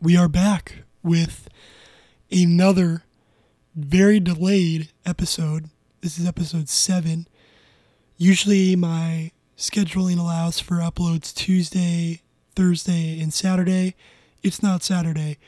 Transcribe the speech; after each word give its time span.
we 0.00 0.16
are 0.16 0.28
back 0.28 0.84
with 1.02 1.48
another 2.30 3.02
very 3.74 4.20
delayed 4.20 4.90
episode. 5.04 5.70
This 6.02 6.18
is 6.18 6.26
episode 6.26 6.68
seven. 6.68 7.26
Usually, 8.16 8.76
my 8.76 9.32
scheduling 9.56 10.18
allows 10.18 10.60
for 10.60 10.76
uploads 10.76 11.34
Tuesday, 11.34 12.22
Thursday, 12.54 13.20
and 13.20 13.34
Saturday. 13.34 13.96
It's 14.40 14.62
not 14.62 14.84
Saturday. 14.84 15.38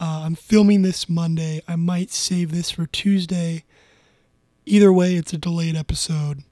Uh, 0.00 0.22
I'm 0.24 0.34
filming 0.34 0.80
this 0.82 1.08
Monday. 1.08 1.60
I 1.68 1.76
might 1.76 2.10
save 2.10 2.50
this 2.50 2.70
for 2.70 2.86
Tuesday. 2.86 3.64
Either 4.64 4.90
way, 4.90 5.16
it's 5.16 5.34
a 5.34 5.38
delayed 5.38 5.76
episode. 5.76 6.44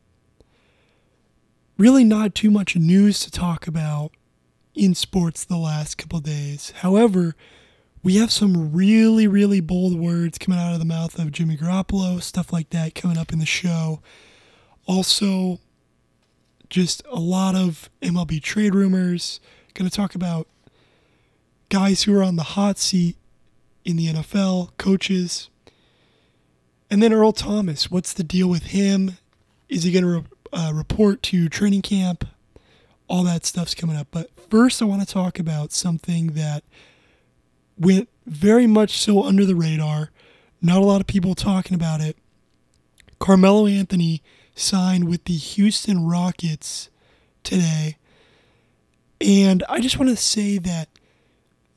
Really, 1.79 2.05
not 2.05 2.35
too 2.35 2.51
much 2.51 2.77
news 2.77 3.21
to 3.21 3.31
talk 3.31 3.67
about 3.67 4.13
in 4.77 4.95
sports 4.95 5.45
the 5.45 5.57
last 5.57 5.97
couple 5.97 6.21
days. 6.21 6.73
However, 6.83 7.35
we 8.03 8.17
have 8.17 8.31
some 8.31 8.73
really, 8.73 9.27
really 9.27 9.61
bold 9.61 9.99
words 9.99 10.39
coming 10.39 10.61
out 10.61 10.75
of 10.75 10.79
the 10.79 10.85
mouth 10.85 11.19
of 11.19 11.33
Jimmy 11.33 11.57
Garoppolo, 11.57 12.23
stuff 12.23 12.53
like 12.53 12.71
that 12.71 12.95
coming 12.95 13.17
up 13.17 13.33
in 13.33 13.41
the 13.41 13.47
show. 13.47 14.01
Also, 14.87 15.59
just 16.69 17.03
a 17.11 17.19
lot 17.19 17.57
of 17.57 17.91
MLB 18.03 18.41
trade 18.43 18.75
rumors. 18.75 19.41
Going 19.75 19.91
to 19.91 19.97
talk 19.97 20.15
about 20.15 20.47
guys 21.69 22.05
who 22.05 22.17
are 22.17 22.23
on 22.23 22.37
the 22.37 22.43
hot 22.43 22.79
seat 22.79 23.17
in 23.85 23.97
the 23.97 24.09
NFL, 24.09 24.77
coaches. 24.77 25.51
And 26.91 27.03
then 27.03 27.13
Earl 27.13 27.33
Thomas, 27.33 27.91
what's 27.91 28.13
the 28.13 28.23
deal 28.23 28.49
with 28.49 28.67
him? 28.67 29.19
Is 29.69 29.83
he 29.83 29.93
going 29.93 30.05
to 30.05 30.21
re- 30.21 30.27
uh, 30.53 30.73
report 30.75 31.23
to 31.25 31.49
training 31.49 31.83
camp? 31.83 32.25
All 33.09 33.23
that 33.25 33.47
stuff's 33.47 33.75
coming 33.75 33.97
up. 33.97 34.09
But 34.11 34.31
first, 34.51 34.83
I 34.83 34.85
want 34.85 35.07
to 35.07 35.13
talk 35.13 35.39
about 35.39 35.73
something 35.73 36.29
that 36.29 36.65
went 37.79 38.09
very 38.27 38.67
much 38.67 38.99
so 38.99 39.23
under 39.23 39.45
the 39.45 39.55
radar. 39.55 40.11
Not 40.61 40.79
a 40.79 40.85
lot 40.85 41.01
of 41.01 41.07
people 41.07 41.35
talking 41.35 41.75
about 41.75 42.01
it. 42.01 42.17
Carmelo 43.19 43.67
Anthony 43.67 44.23
signed 44.55 45.09
with 45.09 45.25
the 45.25 45.37
Houston 45.37 46.07
Rockets 46.07 46.89
today. 47.43 47.97
And 49.21 49.63
I 49.69 49.81
just 49.81 49.99
want 49.99 50.11
to 50.11 50.17
say 50.17 50.59
that 50.59 50.89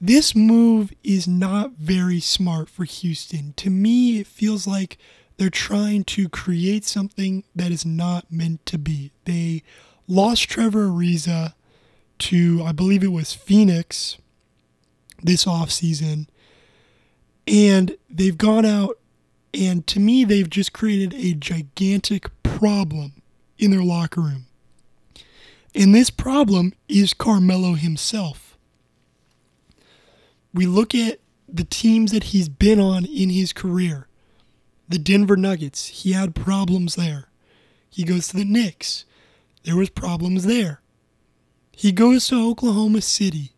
this 0.02 0.36
move 0.36 0.94
is 1.04 1.28
not 1.28 1.72
very 1.72 2.20
smart 2.20 2.70
for 2.70 2.86
Houston. 2.86 3.54
To 3.58 3.70
me, 3.70 4.20
it 4.20 4.28
feels 4.28 4.66
like 4.66 4.98
they're 5.38 5.50
trying 5.50 6.04
to 6.06 6.30
create 6.30 6.86
something 6.86 7.44
that 7.56 7.72
is 7.72 7.86
not 7.86 8.32
meant 8.32 8.66
to 8.68 8.78
be. 8.78 9.12
They 9.26 9.64
lost 10.10 10.50
Trevor 10.50 10.88
Ariza 10.88 11.54
to, 12.18 12.64
I 12.66 12.74
believe 12.74 13.04
it 13.04 13.14
was 13.14 13.34
Phoenix 13.34 14.18
this 15.24 15.46
offseason. 15.46 16.28
And 17.48 17.96
they've 18.10 18.38
gone 18.38 18.66
out, 18.66 19.00
and 19.54 19.88
to 19.88 20.00
me, 20.00 20.24
they've 20.24 20.50
just 20.50 20.74
created 20.74 21.14
a 21.14 21.34
gigantic 21.34 22.30
problem 22.44 23.22
in 23.58 23.72
their 23.72 23.84
locker 23.84 24.22
room. 24.22 24.48
And 25.76 25.94
this 25.94 26.10
problem 26.10 26.74
is 26.88 27.14
Carmelo 27.14 27.74
himself. 27.74 28.58
We 30.54 30.66
look 30.66 30.96
at 30.96 31.20
the 31.48 31.64
teams 31.64 32.12
that 32.12 32.26
he's 32.26 32.50
been 32.50 32.80
on 32.80 33.06
in 33.06 33.30
his 33.30 33.54
career. 33.54 34.08
The 34.88 35.00
Denver 35.00 35.38
Nuggets, 35.38 35.88
he 35.88 36.14
had 36.14 36.34
problems 36.34 36.96
there. 36.96 37.30
He 37.90 38.04
goes 38.04 38.28
to 38.30 38.38
the 38.38 38.46
Knicks, 38.46 39.06
there 39.64 39.76
was 39.76 39.90
problems 39.90 40.46
there. 40.46 40.82
He 41.72 41.92
goes 41.92 42.28
to 42.28 42.50
Oklahoma 42.50 43.02
City, 43.02 43.54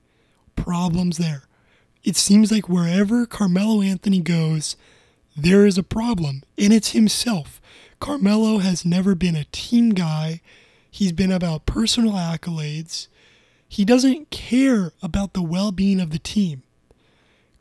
problems 0.56 1.18
there. 1.18 1.44
It 2.04 2.16
seems 2.16 2.52
like 2.52 2.68
wherever 2.68 3.26
Carmelo 3.26 3.82
Anthony 3.82 4.20
goes, 4.20 4.76
there 5.36 5.66
is 5.66 5.78
a 5.78 5.84
problem, 5.84 6.44
and 6.58 6.74
it's 6.74 6.92
himself. 6.92 7.62
Carmelo 8.00 8.58
has 8.58 8.84
never 8.84 9.16
been 9.16 9.36
a 9.36 9.46
team 9.46 9.92
guy. 9.92 10.42
He's 10.90 11.12
been 11.12 11.32
about 11.32 11.66
personal 11.66 12.14
accolades. 12.14 13.08
He 13.68 13.86
doesn't 13.86 14.32
care 14.32 14.92
about 15.02 15.34
the 15.34 15.42
well 15.42 15.72
being 15.72 16.00
of 16.00 16.10
the 16.10 16.20
team. 16.20 16.64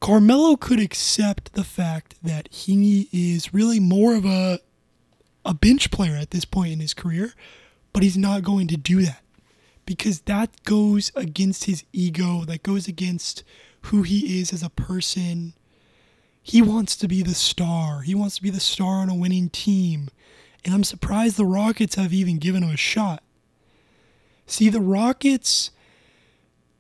Carmelo 0.01 0.57
could 0.57 0.81
accept 0.81 1.53
the 1.53 1.63
fact 1.63 2.15
that 2.23 2.49
he 2.51 3.09
is 3.13 3.53
really 3.53 3.79
more 3.79 4.15
of 4.15 4.25
a 4.25 4.61
a 5.45 5.55
bench 5.55 5.91
player 5.91 6.17
at 6.17 6.33
this 6.33 6.45
point 6.45 6.73
in 6.73 6.81
his 6.81 6.95
career, 6.95 7.35
but 7.93 8.03
he's 8.03 8.17
not 8.17 8.43
going 8.43 8.67
to 8.69 8.77
do 8.77 9.03
that 9.03 9.23
because 9.87 10.21
that 10.23 10.63
goes 10.65 11.11
against 11.17 11.65
his 11.65 11.85
ego, 11.93 12.45
that 12.45 12.63
goes 12.63 12.87
against 12.87 13.43
who 13.83 14.03
he 14.03 14.41
is 14.41 14.53
as 14.53 14.63
a 14.63 14.71
person. 14.71 15.55
He 16.43 16.63
wants 16.63 16.97
to 16.97 17.09
be 17.09 17.23
the 17.23 17.35
star. 17.35 18.03
He 18.03 18.15
wants 18.15 18.37
to 18.37 18.43
be 18.43 18.51
the 18.51 18.61
star 18.61 18.99
on 18.99 19.09
a 19.09 19.15
winning 19.15 19.49
team. 19.49 20.09
And 20.65 20.75
I'm 20.75 20.85
surprised 20.85 21.37
the 21.37 21.45
Rockets 21.45 21.95
have 21.97 22.13
even 22.13 22.39
given 22.39 22.63
him 22.63 22.71
a 22.71 22.77
shot. 22.77 23.23
See, 24.47 24.69
the 24.69 24.81
Rockets, 24.81 25.71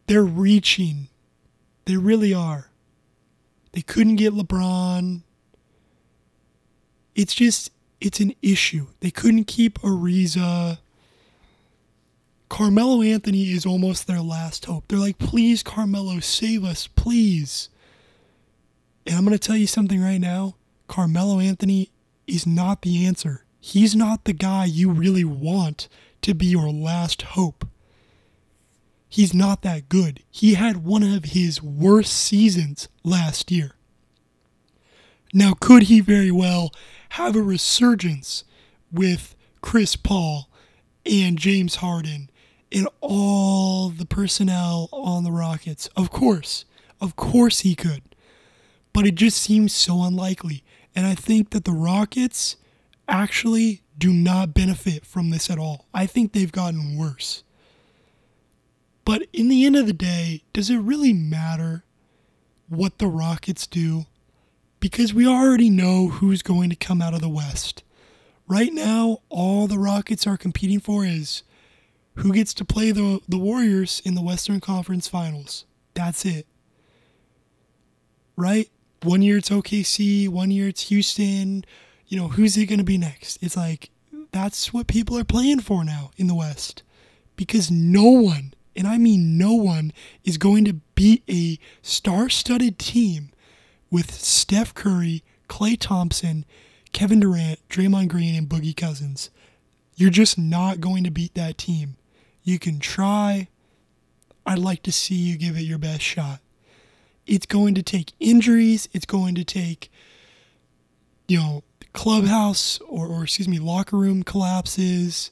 they're 0.06 0.22
reaching. 0.22 1.08
They 1.86 1.96
really 1.96 2.34
are. 2.34 2.70
They 3.72 3.82
couldn't 3.82 4.16
get 4.16 4.34
LeBron. 4.34 5.22
It's 7.14 7.34
just, 7.34 7.70
it's 8.00 8.20
an 8.20 8.34
issue. 8.42 8.88
They 9.00 9.10
couldn't 9.10 9.44
keep 9.44 9.80
Ariza. 9.80 10.78
Carmelo 12.50 13.00
Anthony 13.00 13.44
is 13.52 13.64
almost 13.64 14.06
their 14.06 14.20
last 14.20 14.66
hope. 14.66 14.84
They're 14.88 14.98
like, 14.98 15.18
please, 15.18 15.62
Carmelo, 15.62 16.18
save 16.18 16.64
us, 16.64 16.88
please. 16.88 17.70
And 19.06 19.16
I'm 19.16 19.24
going 19.24 19.38
to 19.38 19.38
tell 19.38 19.56
you 19.56 19.68
something 19.68 20.02
right 20.02 20.20
now 20.20 20.56
Carmelo 20.88 21.38
Anthony 21.38 21.90
is 22.26 22.46
not 22.46 22.82
the 22.82 23.06
answer. 23.06 23.44
He's 23.60 23.94
not 23.94 24.24
the 24.24 24.32
guy 24.32 24.64
you 24.64 24.90
really 24.90 25.24
want 25.24 25.88
to 26.22 26.34
be 26.34 26.46
your 26.46 26.70
last 26.70 27.22
hope. 27.22 27.66
He's 29.08 29.32
not 29.32 29.62
that 29.62 29.88
good. 29.88 30.22
He 30.30 30.54
had 30.54 30.84
one 30.84 31.04
of 31.04 31.26
his 31.26 31.62
worst 31.62 32.12
seasons 32.12 32.88
last 33.04 33.50
year. 33.52 33.76
Now, 35.32 35.54
could 35.58 35.84
he 35.84 36.00
very 36.00 36.32
well 36.32 36.72
have 37.10 37.36
a 37.36 37.42
resurgence 37.42 38.42
with 38.90 39.36
Chris 39.60 39.94
Paul 39.94 40.50
and 41.06 41.38
James 41.38 41.76
Harden 41.76 42.29
and 42.72 42.88
all 43.00 43.88
the 43.88 44.06
personnel 44.06 44.88
on 44.92 45.24
the 45.24 45.32
Rockets? 45.32 45.88
Of 45.96 46.10
course. 46.10 46.64
Of 47.00 47.16
course 47.16 47.60
he 47.60 47.74
could. 47.74 48.02
But 48.92 49.06
it 49.06 49.14
just 49.14 49.38
seems 49.40 49.72
so 49.72 50.02
unlikely. 50.02 50.64
And 50.94 51.06
I 51.06 51.14
think 51.14 51.50
that 51.50 51.64
the 51.64 51.72
Rockets 51.72 52.56
actually 53.08 53.82
do 53.98 54.12
not 54.12 54.54
benefit 54.54 55.04
from 55.04 55.30
this 55.30 55.50
at 55.50 55.58
all. 55.58 55.86
I 55.92 56.06
think 56.06 56.32
they've 56.32 56.50
gotten 56.50 56.96
worse. 56.96 57.42
But 59.04 59.26
in 59.32 59.48
the 59.48 59.64
end 59.64 59.76
of 59.76 59.86
the 59.86 59.92
day, 59.92 60.42
does 60.52 60.70
it 60.70 60.78
really 60.78 61.12
matter 61.12 61.84
what 62.68 62.98
the 62.98 63.06
Rockets 63.06 63.66
do? 63.66 64.06
Because 64.78 65.12
we 65.12 65.26
already 65.26 65.68
know 65.68 66.08
who's 66.08 66.42
going 66.42 66.70
to 66.70 66.76
come 66.76 67.02
out 67.02 67.14
of 67.14 67.20
the 67.20 67.28
West. 67.28 67.82
Right 68.46 68.72
now, 68.72 69.18
all 69.28 69.66
the 69.66 69.78
Rockets 69.78 70.26
are 70.26 70.36
competing 70.36 70.80
for 70.80 71.04
is 71.04 71.42
who 72.16 72.32
gets 72.32 72.52
to 72.54 72.64
play 72.64 72.90
the, 72.90 73.20
the 73.28 73.38
Warriors 73.38 74.02
in 74.04 74.14
the 74.14 74.22
Western 74.22 74.60
Conference 74.60 75.08
Finals. 75.08 75.64
That's 75.94 76.24
it. 76.24 76.46
Right? 78.36 78.70
One 79.02 79.22
year 79.22 79.38
it's 79.38 79.50
OKC, 79.50 80.28
one 80.28 80.50
year 80.50 80.68
it's 80.68 80.88
Houston. 80.88 81.64
You 82.06 82.18
know, 82.18 82.28
who's 82.28 82.56
it 82.56 82.66
going 82.66 82.78
to 82.78 82.84
be 82.84 82.98
next? 82.98 83.38
It's 83.42 83.56
like, 83.56 83.90
that's 84.32 84.72
what 84.72 84.86
people 84.86 85.16
are 85.18 85.24
playing 85.24 85.60
for 85.60 85.84
now 85.84 86.10
in 86.16 86.26
the 86.26 86.34
West. 86.34 86.82
Because 87.36 87.70
no 87.70 88.04
one, 88.04 88.52
and 88.76 88.86
I 88.86 88.98
mean 88.98 89.38
no 89.38 89.54
one, 89.54 89.92
is 90.24 90.36
going 90.36 90.64
to 90.66 90.74
beat 90.94 91.22
a 91.28 91.58
star 91.82 92.28
studded 92.28 92.78
team 92.78 93.30
with 93.90 94.12
Steph 94.12 94.74
Curry, 94.74 95.22
Klay 95.48 95.76
Thompson, 95.78 96.44
Kevin 96.92 97.20
Durant, 97.20 97.66
Draymond 97.68 98.08
Green, 98.08 98.34
and 98.34 98.48
Boogie 98.48 98.76
Cousins. 98.76 99.30
You're 99.96 100.10
just 100.10 100.38
not 100.38 100.80
going 100.80 101.04
to 101.04 101.10
beat 101.10 101.34
that 101.34 101.58
team. 101.58 101.96
You 102.42 102.58
can 102.58 102.78
try. 102.78 103.48
I'd 104.46 104.58
like 104.58 104.82
to 104.84 104.92
see 104.92 105.14
you 105.14 105.36
give 105.36 105.56
it 105.56 105.62
your 105.62 105.78
best 105.78 106.02
shot. 106.02 106.40
It's 107.26 107.46
going 107.46 107.74
to 107.74 107.82
take 107.82 108.12
injuries. 108.18 108.88
It's 108.92 109.06
going 109.06 109.34
to 109.36 109.44
take, 109.44 109.90
you 111.28 111.38
know, 111.38 111.64
clubhouse 111.92 112.78
or, 112.88 113.06
or 113.06 113.24
excuse 113.24 113.48
me, 113.48 113.58
locker 113.58 113.96
room 113.96 114.22
collapses. 114.22 115.30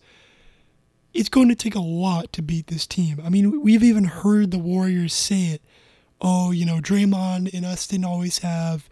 It's 1.15 1.29
going 1.29 1.49
to 1.49 1.55
take 1.55 1.75
a 1.75 1.81
lot 1.81 2.33
to 2.35 2.43
beat 2.43 2.67
this 2.67 2.87
team. 2.87 3.21
I 3.25 3.29
mean, 3.29 3.63
we've 3.63 3.83
even 3.83 4.05
heard 4.05 4.51
the 4.51 4.59
Warriors 4.59 5.15
say 5.15 5.47
it. 5.47 5.63
Oh, 6.21 6.51
you 6.51 6.67
know, 6.67 6.79
Draymond 6.79 7.53
and 7.55 7.65
us 7.65 7.87
didn't 7.87 8.05
always 8.05 8.39
have, 8.39 8.89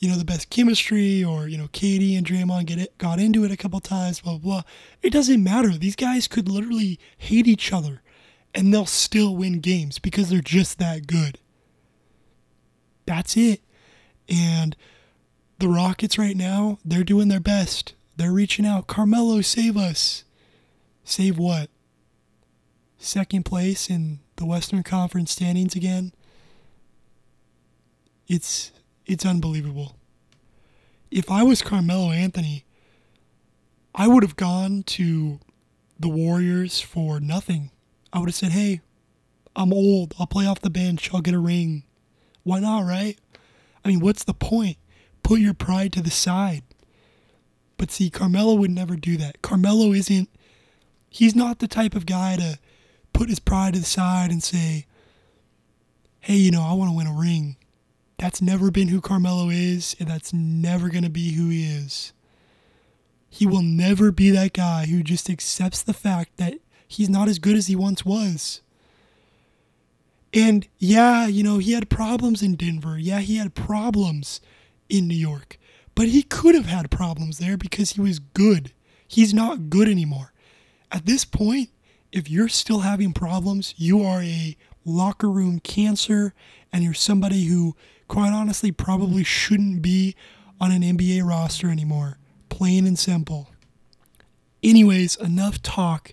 you 0.00 0.08
know, 0.08 0.16
the 0.16 0.24
best 0.24 0.50
chemistry, 0.50 1.22
or 1.22 1.46
you 1.46 1.56
know, 1.58 1.68
KD 1.68 2.16
and 2.16 2.26
Draymond 2.26 2.66
get 2.66 2.78
it, 2.78 2.98
got 2.98 3.20
into 3.20 3.44
it 3.44 3.52
a 3.52 3.56
couple 3.56 3.78
times. 3.80 4.20
Blah 4.20 4.38
blah. 4.38 4.62
blah. 4.62 4.62
It 5.02 5.10
doesn't 5.10 5.44
matter. 5.44 5.70
These 5.70 5.96
guys 5.96 6.26
could 6.26 6.48
literally 6.48 6.98
hate 7.18 7.46
each 7.46 7.72
other, 7.72 8.02
and 8.54 8.72
they'll 8.72 8.86
still 8.86 9.36
win 9.36 9.60
games 9.60 9.98
because 9.98 10.30
they're 10.30 10.40
just 10.40 10.78
that 10.78 11.06
good. 11.06 11.38
that's 13.06 13.36
it. 13.36 13.60
And 14.28 14.74
the 15.58 15.68
Rockets 15.68 16.16
right 16.18 16.36
now, 16.36 16.78
they're 16.84 17.04
doing 17.04 17.28
their 17.28 17.40
best. 17.40 17.94
They're 18.16 18.32
reaching 18.32 18.64
out. 18.66 18.86
Carmelo, 18.86 19.40
save 19.40 19.76
us. 19.76 20.24
Save 21.04 21.38
what? 21.38 21.68
Second 22.98 23.44
place 23.44 23.90
in 23.90 24.20
the 24.36 24.46
Western 24.46 24.82
Conference 24.82 25.32
standings 25.32 25.74
again. 25.74 26.12
It's 28.28 28.70
it's 29.10 29.26
unbelievable. 29.26 29.96
If 31.10 31.32
I 31.32 31.42
was 31.42 31.62
Carmelo 31.62 32.12
Anthony, 32.12 32.64
I 33.92 34.06
would 34.06 34.22
have 34.22 34.36
gone 34.36 34.84
to 34.84 35.40
the 35.98 36.08
Warriors 36.08 36.80
for 36.80 37.18
nothing. 37.18 37.72
I 38.12 38.20
would 38.20 38.28
have 38.28 38.36
said, 38.36 38.52
"Hey, 38.52 38.82
I'm 39.56 39.72
old. 39.72 40.14
I'll 40.16 40.28
play 40.28 40.46
off 40.46 40.60
the 40.60 40.70
bench. 40.70 41.12
I'll 41.12 41.22
get 41.22 41.34
a 41.34 41.40
ring. 41.40 41.82
Why 42.44 42.60
not, 42.60 42.84
right? 42.84 43.18
I 43.84 43.88
mean, 43.88 43.98
what's 43.98 44.22
the 44.22 44.32
point? 44.32 44.76
Put 45.24 45.40
your 45.40 45.54
pride 45.54 45.92
to 45.94 46.02
the 46.02 46.10
side." 46.10 46.62
But 47.78 47.90
see, 47.90 48.10
Carmelo 48.10 48.54
would 48.54 48.70
never 48.70 48.94
do 48.94 49.16
that. 49.16 49.42
Carmelo 49.42 49.92
isn't 49.92 50.28
he's 51.08 51.34
not 51.34 51.58
the 51.58 51.66
type 51.66 51.96
of 51.96 52.06
guy 52.06 52.36
to 52.36 52.60
put 53.12 53.28
his 53.28 53.40
pride 53.40 53.74
to 53.74 53.80
the 53.80 53.86
side 53.86 54.30
and 54.30 54.40
say, 54.40 54.86
"Hey, 56.20 56.36
you 56.36 56.52
know, 56.52 56.62
I 56.62 56.74
want 56.74 56.90
to 56.90 56.96
win 56.96 57.08
a 57.08 57.12
ring." 57.12 57.56
That's 58.20 58.42
never 58.42 58.70
been 58.70 58.88
who 58.88 59.00
Carmelo 59.00 59.48
is, 59.48 59.96
and 59.98 60.06
that's 60.06 60.34
never 60.34 60.90
going 60.90 61.04
to 61.04 61.10
be 61.10 61.32
who 61.32 61.48
he 61.48 61.64
is. 61.64 62.12
He 63.30 63.46
will 63.46 63.62
never 63.62 64.12
be 64.12 64.28
that 64.28 64.52
guy 64.52 64.84
who 64.84 65.02
just 65.02 65.30
accepts 65.30 65.80
the 65.80 65.94
fact 65.94 66.36
that 66.36 66.58
he's 66.86 67.08
not 67.08 67.28
as 67.28 67.38
good 67.38 67.56
as 67.56 67.68
he 67.68 67.74
once 67.74 68.04
was. 68.04 68.60
And 70.34 70.68
yeah, 70.78 71.28
you 71.28 71.42
know, 71.42 71.56
he 71.56 71.72
had 71.72 71.88
problems 71.88 72.42
in 72.42 72.56
Denver. 72.56 72.98
Yeah, 72.98 73.20
he 73.20 73.36
had 73.36 73.54
problems 73.54 74.42
in 74.90 75.08
New 75.08 75.16
York. 75.16 75.58
But 75.94 76.08
he 76.08 76.22
could 76.22 76.54
have 76.54 76.66
had 76.66 76.90
problems 76.90 77.38
there 77.38 77.56
because 77.56 77.92
he 77.92 78.02
was 78.02 78.18
good. 78.18 78.74
He's 79.08 79.32
not 79.32 79.70
good 79.70 79.88
anymore. 79.88 80.34
At 80.92 81.06
this 81.06 81.24
point, 81.24 81.70
if 82.12 82.28
you're 82.28 82.50
still 82.50 82.80
having 82.80 83.14
problems, 83.14 83.72
you 83.78 84.02
are 84.02 84.20
a 84.20 84.58
locker 84.84 85.30
room 85.30 85.58
cancer 85.58 86.34
and 86.70 86.84
you're 86.84 86.92
somebody 86.92 87.44
who 87.44 87.76
quite 88.10 88.32
honestly 88.32 88.72
probably 88.72 89.22
shouldn't 89.22 89.80
be 89.80 90.16
on 90.60 90.72
an 90.72 90.82
NBA 90.82 91.24
roster 91.24 91.70
anymore. 91.70 92.18
Plain 92.48 92.84
and 92.86 92.98
simple. 92.98 93.50
Anyways, 94.64 95.14
enough 95.16 95.62
talk 95.62 96.12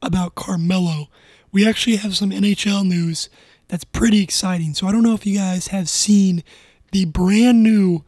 about 0.00 0.36
Carmelo. 0.36 1.08
We 1.50 1.68
actually 1.68 1.96
have 1.96 2.16
some 2.16 2.30
NHL 2.30 2.86
news 2.86 3.28
that's 3.66 3.82
pretty 3.82 4.22
exciting. 4.22 4.72
So 4.72 4.86
I 4.86 4.92
don't 4.92 5.02
know 5.02 5.14
if 5.14 5.26
you 5.26 5.36
guys 5.36 5.68
have 5.68 5.88
seen 5.88 6.44
the 6.92 7.06
brand 7.06 7.60
new 7.60 8.04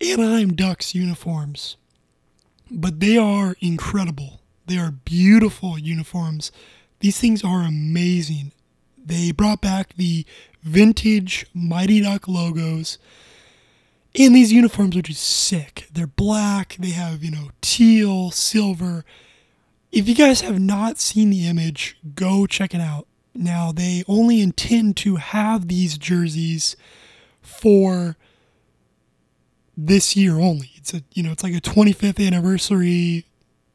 Anaheim 0.00 0.54
Ducks 0.54 0.92
uniforms, 0.92 1.76
but 2.68 2.98
they 2.98 3.16
are 3.16 3.54
incredible. 3.60 4.40
They 4.66 4.76
are 4.76 4.90
beautiful 4.90 5.78
uniforms. 5.78 6.50
These 6.98 7.20
things 7.20 7.44
are 7.44 7.62
amazing. 7.62 8.50
They 9.04 9.32
brought 9.32 9.60
back 9.60 9.94
the 9.96 10.24
vintage 10.62 11.46
Mighty 11.52 12.00
Duck 12.00 12.26
logos. 12.26 12.98
in 14.14 14.32
these 14.32 14.52
uniforms 14.52 14.94
which 14.94 15.10
is 15.10 15.18
sick. 15.18 15.88
They're 15.92 16.06
black, 16.06 16.76
they 16.78 16.90
have, 16.90 17.24
you 17.24 17.32
know, 17.32 17.50
teal, 17.60 18.30
silver. 18.30 19.04
If 19.90 20.08
you 20.08 20.14
guys 20.14 20.40
have 20.42 20.60
not 20.60 20.98
seen 20.98 21.30
the 21.30 21.48
image, 21.48 21.96
go 22.14 22.46
check 22.46 22.74
it 22.74 22.80
out. 22.80 23.06
Now, 23.34 23.72
they 23.72 24.04
only 24.06 24.40
intend 24.40 24.96
to 24.98 25.16
have 25.16 25.66
these 25.66 25.98
jerseys 25.98 26.76
for 27.42 28.16
this 29.76 30.14
year 30.16 30.38
only. 30.38 30.70
It's 30.76 30.94
a, 30.94 31.02
you 31.12 31.24
know, 31.24 31.32
it's 31.32 31.42
like 31.42 31.54
a 31.54 31.60
25th 31.60 32.24
anniversary 32.24 33.26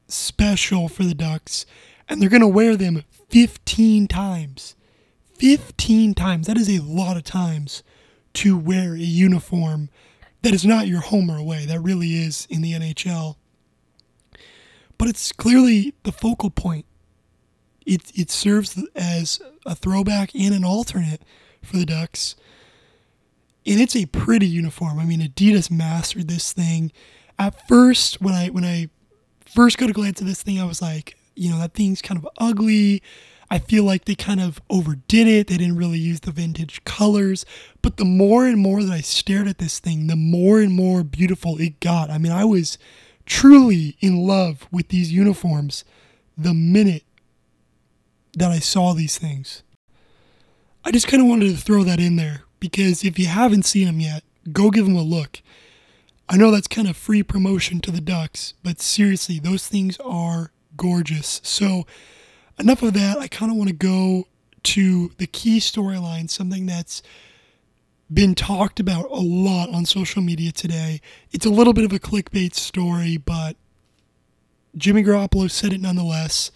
special 0.07 0.87
for 0.87 1.03
the 1.03 1.13
Ducks, 1.13 1.65
and 2.07 2.21
they're 2.21 2.29
going 2.29 2.41
to 2.41 2.47
wear 2.47 2.77
them 2.77 3.03
15 3.29 4.07
times. 4.07 4.75
15 5.39 6.13
times. 6.13 6.47
That 6.47 6.57
is 6.57 6.69
a 6.69 6.83
lot 6.83 7.17
of 7.17 7.23
times 7.23 7.83
to 8.33 8.57
wear 8.57 8.93
a 8.93 8.99
uniform 8.99 9.89
that 10.41 10.53
is 10.53 10.65
not 10.65 10.87
your 10.87 11.01
home 11.01 11.29
or 11.29 11.37
away. 11.37 11.65
That 11.65 11.81
really 11.81 12.13
is 12.13 12.47
in 12.49 12.61
the 12.61 12.73
NHL. 12.73 13.35
But 14.97 15.07
it's 15.07 15.31
clearly 15.31 15.93
the 16.03 16.11
focal 16.11 16.49
point. 16.49 16.85
It, 17.85 18.11
it 18.13 18.29
serves 18.29 18.81
as 18.95 19.41
a 19.65 19.73
throwback 19.73 20.35
and 20.35 20.53
an 20.53 20.63
alternate 20.63 21.23
for 21.63 21.77
the 21.77 21.85
Ducks. 21.85 22.35
And 23.65 23.79
it's 23.79 23.95
a 23.95 24.05
pretty 24.05 24.47
uniform. 24.47 24.99
I 24.99 25.05
mean, 25.05 25.21
Adidas 25.21 25.71
mastered 25.71 26.27
this 26.27 26.53
thing. 26.53 26.91
At 27.37 27.67
first, 27.67 28.21
when 28.21 28.33
I 28.33 28.49
when 28.49 28.65
I 28.65 28.89
first 29.45 29.77
got 29.77 29.89
a 29.89 29.93
glance 29.93 30.21
at 30.21 30.27
this 30.27 30.43
thing, 30.43 30.59
I 30.59 30.65
was 30.65 30.81
like, 30.81 31.17
you 31.35 31.49
know, 31.49 31.57
that 31.59 31.73
thing's 31.73 32.01
kind 32.01 32.17
of 32.17 32.27
ugly. 32.37 33.01
I 33.51 33.59
feel 33.59 33.83
like 33.83 34.05
they 34.05 34.15
kind 34.15 34.39
of 34.39 34.61
overdid 34.69 35.27
it. 35.27 35.47
They 35.47 35.57
didn't 35.57 35.77
really 35.77 35.97
use 35.97 36.19
the 36.19 36.31
vintage 36.31 36.83
colors. 36.83 37.45
But 37.81 37.97
the 37.97 38.05
more 38.05 38.45
and 38.45 38.59
more 38.59 38.83
that 38.83 38.91
I 38.91 39.01
stared 39.01 39.47
at 39.47 39.57
this 39.57 39.79
thing, 39.79 40.07
the 40.07 40.15
more 40.15 40.59
and 40.59 40.71
more 40.71 41.03
beautiful 41.03 41.59
it 41.59 41.79
got. 41.79 42.09
I 42.09 42.17
mean, 42.17 42.31
I 42.31 42.45
was 42.45 42.77
truly 43.25 43.97
in 44.01 44.17
love 44.17 44.67
with 44.71 44.89
these 44.89 45.11
uniforms 45.11 45.83
the 46.37 46.53
minute 46.53 47.03
that 48.33 48.51
I 48.51 48.59
saw 48.59 48.93
these 48.93 49.17
things. 49.17 49.63
I 50.85 50.91
just 50.91 51.07
kind 51.07 51.21
of 51.21 51.27
wanted 51.27 51.49
to 51.49 51.57
throw 51.57 51.83
that 51.83 51.99
in 51.99 52.15
there 52.15 52.43
because 52.59 53.03
if 53.03 53.19
you 53.19 53.25
haven't 53.25 53.65
seen 53.65 53.85
them 53.85 53.99
yet, 53.99 54.23
go 54.51 54.69
give 54.69 54.85
them 54.85 54.95
a 54.95 55.03
look. 55.03 55.41
I 56.27 56.37
know 56.37 56.51
that's 56.51 56.67
kind 56.67 56.87
of 56.87 56.95
free 56.95 57.23
promotion 57.23 57.79
to 57.81 57.91
the 57.91 58.01
Ducks, 58.01 58.53
but 58.63 58.79
seriously, 58.79 59.39
those 59.39 59.67
things 59.67 59.97
are 60.05 60.51
gorgeous. 60.77 61.41
So, 61.43 61.85
enough 62.59 62.83
of 62.83 62.93
that. 62.93 63.17
I 63.17 63.27
kind 63.27 63.51
of 63.51 63.57
want 63.57 63.69
to 63.69 63.75
go 63.75 64.27
to 64.63 65.11
the 65.17 65.27
key 65.27 65.59
storyline, 65.59 66.29
something 66.29 66.65
that's 66.65 67.01
been 68.11 68.35
talked 68.35 68.79
about 68.79 69.05
a 69.05 69.15
lot 69.21 69.69
on 69.69 69.85
social 69.85 70.21
media 70.21 70.51
today. 70.51 70.99
It's 71.31 71.45
a 71.45 71.49
little 71.49 71.73
bit 71.73 71.85
of 71.85 71.93
a 71.93 71.99
clickbait 71.99 72.55
story, 72.55 73.17
but 73.17 73.55
Jimmy 74.75 75.03
Garoppolo 75.03 75.49
said 75.49 75.73
it 75.73 75.81
nonetheless. 75.81 76.51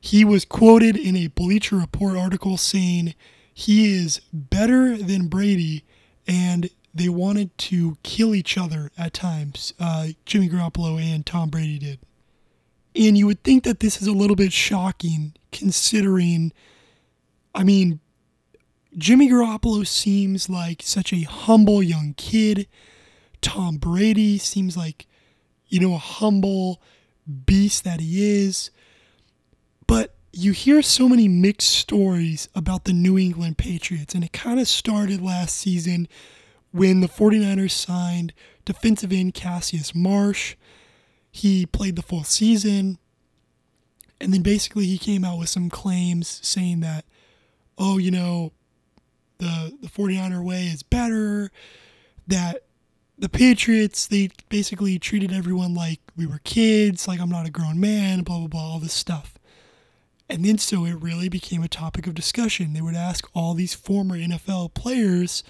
He 0.00 0.24
was 0.24 0.44
quoted 0.44 0.96
in 0.96 1.16
a 1.16 1.28
Bleacher 1.28 1.76
Report 1.76 2.16
article 2.16 2.56
saying 2.56 3.14
he 3.52 3.94
is 3.94 4.20
better 4.32 4.96
than 4.96 5.28
Brady, 5.28 5.84
and 6.26 6.70
they 6.94 7.08
wanted 7.08 7.56
to 7.58 7.96
kill 8.02 8.34
each 8.34 8.56
other 8.56 8.90
at 8.96 9.12
times. 9.12 9.72
Uh, 9.80 10.08
Jimmy 10.26 10.48
Garoppolo 10.48 11.00
and 11.00 11.24
Tom 11.24 11.50
Brady 11.50 11.78
did. 11.78 11.98
And 12.96 13.18
you 13.18 13.26
would 13.26 13.42
think 13.42 13.64
that 13.64 13.80
this 13.80 14.00
is 14.00 14.06
a 14.06 14.12
little 14.12 14.36
bit 14.36 14.52
shocking 14.52 15.34
considering, 15.50 16.52
I 17.54 17.64
mean, 17.64 18.00
Jimmy 18.96 19.28
Garoppolo 19.28 19.86
seems 19.86 20.48
like 20.48 20.82
such 20.82 21.12
a 21.12 21.22
humble 21.22 21.82
young 21.82 22.14
kid. 22.16 22.68
Tom 23.40 23.76
Brady 23.76 24.38
seems 24.38 24.76
like, 24.76 25.06
you 25.66 25.80
know, 25.80 25.94
a 25.94 25.98
humble 25.98 26.80
beast 27.46 27.82
that 27.84 28.00
he 28.00 28.44
is. 28.44 28.70
But 29.86 30.14
you 30.32 30.52
hear 30.52 30.82
so 30.82 31.08
many 31.08 31.28
mixed 31.28 31.70
stories 31.70 32.48
about 32.54 32.84
the 32.84 32.92
New 32.92 33.18
England 33.18 33.58
Patriots, 33.58 34.14
and 34.14 34.24
it 34.24 34.32
kind 34.32 34.60
of 34.60 34.68
started 34.68 35.20
last 35.20 35.56
season 35.56 36.08
when 36.70 37.00
the 37.00 37.08
49ers 37.08 37.72
signed 37.72 38.32
defensive 38.64 39.12
end 39.12 39.34
Cassius 39.34 39.94
Marsh. 39.94 40.56
He 41.36 41.66
played 41.66 41.96
the 41.96 42.02
full 42.02 42.22
season. 42.22 42.96
And 44.20 44.32
then 44.32 44.42
basically 44.42 44.86
he 44.86 44.98
came 44.98 45.24
out 45.24 45.36
with 45.36 45.48
some 45.48 45.68
claims 45.68 46.38
saying 46.44 46.78
that, 46.80 47.04
oh, 47.76 47.98
you 47.98 48.12
know, 48.12 48.52
the 49.38 49.76
the 49.82 49.88
49er 49.88 50.44
way 50.44 50.66
is 50.66 50.84
better, 50.84 51.50
that 52.28 52.62
the 53.18 53.28
Patriots, 53.28 54.06
they 54.06 54.30
basically 54.48 54.96
treated 55.00 55.32
everyone 55.32 55.74
like 55.74 55.98
we 56.16 56.24
were 56.24 56.38
kids, 56.44 57.08
like 57.08 57.18
I'm 57.18 57.30
not 57.30 57.48
a 57.48 57.50
grown 57.50 57.80
man, 57.80 58.22
blah, 58.22 58.38
blah, 58.38 58.46
blah, 58.46 58.72
all 58.74 58.78
this 58.78 58.92
stuff. 58.92 59.34
And 60.28 60.44
then 60.44 60.58
so 60.58 60.86
it 60.86 61.02
really 61.02 61.28
became 61.28 61.64
a 61.64 61.68
topic 61.68 62.06
of 62.06 62.14
discussion. 62.14 62.74
They 62.74 62.80
would 62.80 62.94
ask 62.94 63.28
all 63.34 63.54
these 63.54 63.74
former 63.74 64.16
NFL 64.16 64.72
players, 64.74 65.42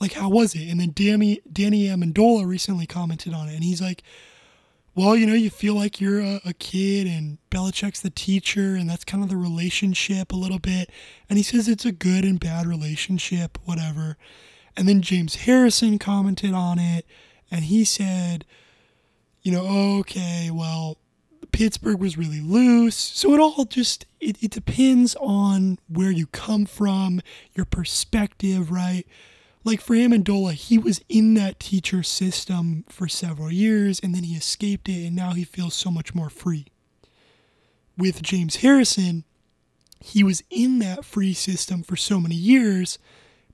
like, 0.00 0.14
how 0.14 0.28
was 0.28 0.56
it? 0.56 0.68
And 0.68 0.80
then 0.80 0.90
Danny, 0.92 1.40
Danny 1.50 1.84
Amendola 1.84 2.48
recently 2.48 2.86
commented 2.86 3.32
on 3.32 3.48
it, 3.48 3.54
and 3.54 3.62
he's 3.62 3.80
like, 3.80 4.02
well, 4.94 5.16
you 5.16 5.26
know, 5.26 5.34
you 5.34 5.50
feel 5.50 5.74
like 5.74 6.00
you're 6.00 6.20
a, 6.20 6.40
a, 6.44 6.52
kid 6.52 7.06
and 7.06 7.38
Belichick's 7.50 8.00
the 8.00 8.10
teacher, 8.10 8.74
and 8.74 8.90
that's 8.90 9.04
kind 9.04 9.22
of 9.22 9.30
the 9.30 9.36
relationship 9.36 10.32
a 10.32 10.36
little 10.36 10.58
bit. 10.58 10.90
And 11.28 11.38
he 11.38 11.42
says 11.42 11.68
it's 11.68 11.84
a 11.84 11.92
good 11.92 12.24
and 12.24 12.40
bad 12.40 12.66
relationship, 12.66 13.58
whatever. 13.64 14.16
And 14.76 14.88
then 14.88 15.00
James 15.00 15.36
Harrison 15.36 15.98
commented 15.98 16.54
on 16.54 16.78
it, 16.78 17.06
and 17.50 17.64
he 17.64 17.84
said, 17.84 18.44
you 19.42 19.52
know, 19.52 19.98
okay, 20.00 20.50
well, 20.52 20.98
Pittsburgh 21.52 22.00
was 22.00 22.18
really 22.18 22.40
loose. 22.40 22.96
So 22.96 23.32
it 23.32 23.40
all 23.40 23.64
just, 23.64 24.06
it, 24.20 24.42
it 24.42 24.50
depends 24.50 25.16
on 25.20 25.78
where 25.88 26.10
you 26.10 26.26
come 26.26 26.66
from, 26.66 27.20
your 27.54 27.64
perspective, 27.64 28.70
right? 28.70 29.06
Like 29.64 29.80
for 29.80 29.94
Amendola, 29.94 30.54
he 30.54 30.78
was 30.78 31.02
in 31.08 31.34
that 31.34 31.60
teacher 31.60 32.02
system 32.02 32.84
for 32.88 33.08
several 33.08 33.52
years 33.52 34.00
and 34.02 34.14
then 34.14 34.24
he 34.24 34.34
escaped 34.34 34.88
it 34.88 35.06
and 35.06 35.16
now 35.16 35.32
he 35.32 35.44
feels 35.44 35.74
so 35.74 35.90
much 35.90 36.14
more 36.14 36.30
free. 36.30 36.66
With 37.96 38.22
James 38.22 38.56
Harrison, 38.56 39.24
he 40.00 40.24
was 40.24 40.42
in 40.48 40.78
that 40.78 41.04
free 41.04 41.34
system 41.34 41.82
for 41.82 41.96
so 41.96 42.20
many 42.20 42.34
years, 42.34 42.98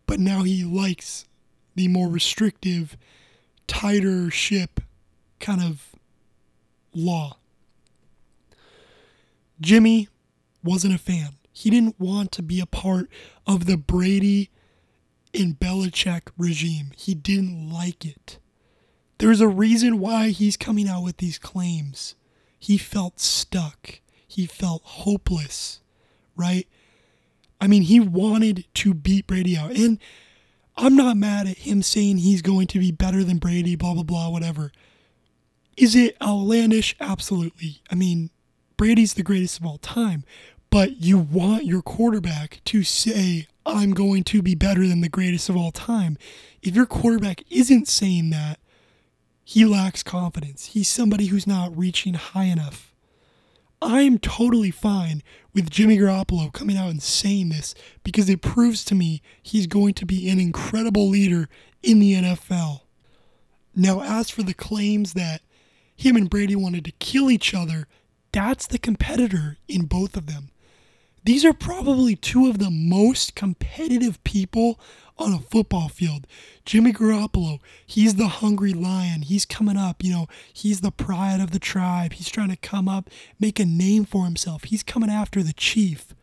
but 0.06 0.20
now 0.20 0.44
he 0.44 0.62
likes 0.62 1.24
the 1.74 1.88
more 1.88 2.08
restrictive, 2.08 2.96
tighter 3.66 4.30
ship 4.30 4.80
kind 5.40 5.60
of 5.60 5.96
law. 6.94 7.38
Jimmy 9.60 10.08
wasn't 10.62 10.94
a 10.94 10.98
fan. 10.98 11.30
He 11.52 11.70
didn't 11.70 11.98
want 11.98 12.30
to 12.32 12.42
be 12.42 12.60
a 12.60 12.66
part 12.66 13.08
of 13.46 13.66
the 13.66 13.76
Brady 13.76 14.50
and 15.38 15.58
Belichick 15.58 16.28
regime. 16.36 16.92
He 16.96 17.14
didn't 17.14 17.70
like 17.70 18.04
it. 18.04 18.38
There's 19.18 19.40
a 19.40 19.48
reason 19.48 19.98
why 19.98 20.28
he's 20.28 20.56
coming 20.56 20.88
out 20.88 21.02
with 21.02 21.18
these 21.18 21.38
claims. 21.38 22.14
He 22.58 22.76
felt 22.76 23.20
stuck. 23.20 24.00
He 24.26 24.46
felt 24.46 24.82
hopeless, 24.84 25.80
right? 26.36 26.66
I 27.60 27.66
mean, 27.66 27.82
he 27.82 28.00
wanted 28.00 28.66
to 28.74 28.92
beat 28.92 29.26
Brady 29.26 29.56
out. 29.56 29.70
And 29.70 29.98
I'm 30.76 30.94
not 30.94 31.16
mad 31.16 31.46
at 31.46 31.58
him 31.58 31.82
saying 31.82 32.18
he's 32.18 32.42
going 32.42 32.66
to 32.68 32.78
be 32.78 32.92
better 32.92 33.24
than 33.24 33.38
Brady, 33.38 33.76
blah, 33.76 33.94
blah, 33.94 34.02
blah, 34.02 34.28
whatever. 34.28 34.72
Is 35.76 35.94
it 35.94 36.16
outlandish? 36.20 36.94
Absolutely. 37.00 37.82
I 37.90 37.94
mean, 37.94 38.30
Brady's 38.76 39.14
the 39.14 39.22
greatest 39.22 39.58
of 39.60 39.66
all 39.66 39.78
time 39.78 40.24
but 40.70 41.02
you 41.02 41.18
want 41.18 41.64
your 41.64 41.82
quarterback 41.82 42.60
to 42.66 42.82
say, 42.82 43.46
I'm 43.66 43.92
going 43.92 44.22
to 44.24 44.42
be 44.42 44.54
better 44.54 44.86
than 44.86 45.00
the 45.00 45.08
greatest 45.08 45.48
of 45.48 45.56
all 45.56 45.72
time. 45.72 46.16
If 46.62 46.76
your 46.76 46.86
quarterback 46.86 47.42
isn't 47.50 47.88
saying 47.88 48.30
that, 48.30 48.60
he 49.42 49.64
lacks 49.64 50.02
confidence. 50.02 50.66
He's 50.66 50.88
somebody 50.88 51.26
who's 51.26 51.46
not 51.46 51.76
reaching 51.76 52.14
high 52.14 52.44
enough. 52.44 52.94
I'm 53.82 54.18
totally 54.18 54.70
fine 54.70 55.22
with 55.52 55.70
Jimmy 55.70 55.98
Garoppolo 55.98 56.52
coming 56.52 56.76
out 56.76 56.90
and 56.90 57.02
saying 57.02 57.50
this 57.50 57.74
because 58.04 58.28
it 58.28 58.40
proves 58.40 58.84
to 58.86 58.94
me 58.94 59.20
he's 59.42 59.66
going 59.66 59.94
to 59.94 60.06
be 60.06 60.30
an 60.30 60.40
incredible 60.40 61.08
leader 61.08 61.48
in 61.82 61.98
the 61.98 62.14
NFL. 62.14 62.82
Now, 63.74 64.00
as 64.00 64.30
for 64.30 64.42
the 64.42 64.54
claims 64.54 65.12
that 65.12 65.42
him 65.94 66.16
and 66.16 66.30
Brady 66.30 66.56
wanted 66.56 66.84
to 66.86 66.92
kill 66.92 67.30
each 67.30 67.52
other, 67.52 67.86
that's 68.32 68.66
the 68.66 68.78
competitor 68.78 69.58
in 69.68 69.86
both 69.86 70.16
of 70.16 70.26
them. 70.26 70.50
These 71.26 71.44
are 71.44 71.52
probably 71.52 72.14
two 72.14 72.48
of 72.48 72.60
the 72.60 72.70
most 72.70 73.34
competitive 73.34 74.22
people 74.22 74.78
on 75.18 75.32
a 75.32 75.40
football 75.40 75.88
field. 75.88 76.24
Jimmy 76.64 76.92
Garoppolo, 76.92 77.58
he's 77.84 78.14
the 78.14 78.28
hungry 78.28 78.72
lion. 78.72 79.22
He's 79.22 79.44
coming 79.44 79.76
up, 79.76 80.04
you 80.04 80.12
know, 80.12 80.28
he's 80.52 80.82
the 80.82 80.92
pride 80.92 81.40
of 81.40 81.50
the 81.50 81.58
tribe. 81.58 82.12
He's 82.12 82.28
trying 82.28 82.50
to 82.50 82.56
come 82.56 82.88
up, 82.88 83.10
make 83.40 83.58
a 83.58 83.64
name 83.64 84.04
for 84.04 84.24
himself. 84.24 84.64
He's 84.64 84.84
coming 84.84 85.10
after 85.10 85.42
the 85.42 85.52
chief. 85.52 86.14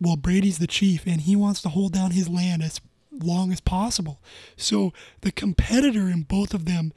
Well, 0.00 0.16
Brady's 0.16 0.58
the 0.58 0.66
chief 0.66 1.06
and 1.06 1.20
he 1.20 1.36
wants 1.36 1.60
to 1.62 1.68
hold 1.68 1.92
down 1.92 2.12
his 2.12 2.30
land 2.30 2.62
as 2.62 2.80
long 3.12 3.52
as 3.52 3.60
possible. 3.60 4.22
So 4.56 4.94
the 5.20 5.32
competitor 5.32 6.08
in 6.08 6.22
both 6.22 6.54
of 6.54 6.64
them, 6.64 6.94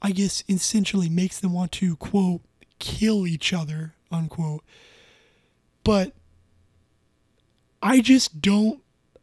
I 0.00 0.12
guess, 0.12 0.42
essentially 0.48 1.10
makes 1.10 1.38
them 1.38 1.52
want 1.52 1.72
to, 1.72 1.96
quote, 1.96 2.40
kill 2.78 3.26
each 3.26 3.52
other, 3.52 3.92
unquote. 4.10 4.64
But 5.84 6.14
I 7.86 8.00
just 8.00 8.42
don't 8.42 8.82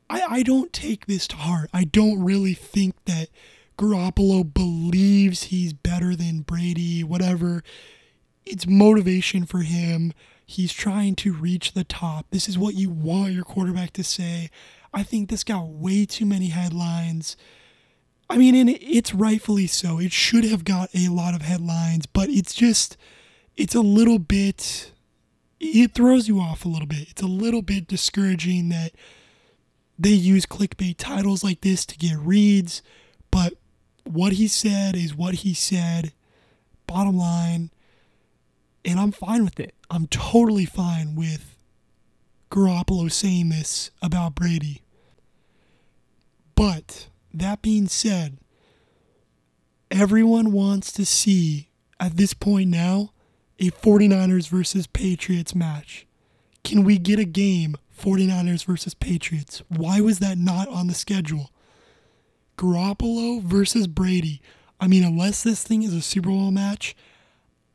I, 0.09 0.21
I 0.29 0.43
don't 0.43 0.71
take 0.71 1.05
this 1.05 1.27
to 1.29 1.35
heart. 1.35 1.69
I 1.73 1.83
don't 1.83 2.23
really 2.23 2.53
think 2.53 2.95
that 3.05 3.29
Garoppolo 3.77 4.53
believes 4.53 5.43
he's 5.43 5.73
better 5.73 6.15
than 6.15 6.41
Brady, 6.41 7.03
whatever. 7.03 7.63
It's 8.45 8.67
motivation 8.67 9.45
for 9.45 9.59
him. 9.59 10.13
He's 10.45 10.71
trying 10.71 11.15
to 11.15 11.33
reach 11.33 11.73
the 11.73 11.83
top. 11.83 12.27
This 12.29 12.47
is 12.47 12.57
what 12.57 12.75
you 12.75 12.89
want 12.89 13.33
your 13.33 13.43
quarterback 13.43 13.91
to 13.93 14.03
say. 14.03 14.49
I 14.93 15.03
think 15.03 15.29
this 15.29 15.43
got 15.43 15.67
way 15.67 16.05
too 16.05 16.25
many 16.25 16.47
headlines. 16.47 17.35
I 18.29 18.37
mean, 18.37 18.55
and 18.55 18.69
it's 18.69 19.13
rightfully 19.13 19.67
so. 19.67 19.99
It 19.99 20.11
should 20.13 20.43
have 20.45 20.63
got 20.63 20.89
a 20.93 21.09
lot 21.09 21.33
of 21.33 21.41
headlines, 21.41 22.05
but 22.05 22.29
it's 22.29 22.53
just, 22.53 22.95
it's 23.57 23.75
a 23.75 23.81
little 23.81 24.19
bit 24.19 24.91
it 25.63 25.93
throws 25.93 26.27
you 26.27 26.39
off 26.39 26.65
a 26.65 26.69
little 26.69 26.87
bit. 26.87 27.09
It's 27.09 27.21
a 27.21 27.27
little 27.27 27.61
bit 27.61 27.87
discouraging 27.87 28.69
that 28.69 28.91
they 29.97 30.09
use 30.09 30.45
clickbait 30.45 30.95
titles 30.97 31.43
like 31.43 31.61
this 31.61 31.85
to 31.85 31.97
get 31.97 32.17
reads, 32.17 32.81
but 33.31 33.53
what 34.03 34.33
he 34.33 34.47
said 34.47 34.95
is 34.95 35.15
what 35.15 35.35
he 35.35 35.53
said. 35.53 36.11
Bottom 36.85 37.17
line, 37.17 37.71
and 38.83 38.99
I'm 38.99 39.11
fine 39.13 39.45
with 39.45 39.59
it. 39.59 39.73
I'm 39.89 40.07
totally 40.07 40.65
fine 40.65 41.15
with 41.15 41.55
Garoppolo 42.51 43.11
saying 43.11 43.49
this 43.49 43.89
about 44.01 44.35
Brady. 44.35 44.81
But 46.55 47.07
that 47.33 47.61
being 47.61 47.87
said, 47.87 48.37
everyone 49.89 50.51
wants 50.51 50.91
to 50.93 51.05
see 51.05 51.69
at 51.99 52.17
this 52.17 52.33
point 52.33 52.69
now 52.69 53.12
a 53.63 53.71
49ers 53.71 54.49
versus 54.49 54.87
Patriots 54.87 55.55
match. 55.55 56.05
Can 56.65 56.83
we 56.83 56.97
get 56.97 57.17
a 57.17 57.23
game 57.23 57.77
49ers 57.97 58.65
versus 58.65 58.93
Patriots? 58.93 59.61
Why 59.69 60.01
was 60.01 60.19
that 60.19 60.37
not 60.37 60.67
on 60.67 60.87
the 60.87 60.93
schedule? 60.93 61.49
Garoppolo 62.57 63.41
versus 63.41 63.87
Brady. 63.87 64.41
I 64.81 64.87
mean, 64.87 65.05
unless 65.05 65.43
this 65.43 65.63
thing 65.63 65.81
is 65.81 65.93
a 65.93 66.01
Super 66.01 66.27
Bowl 66.27 66.51
match, 66.51 66.93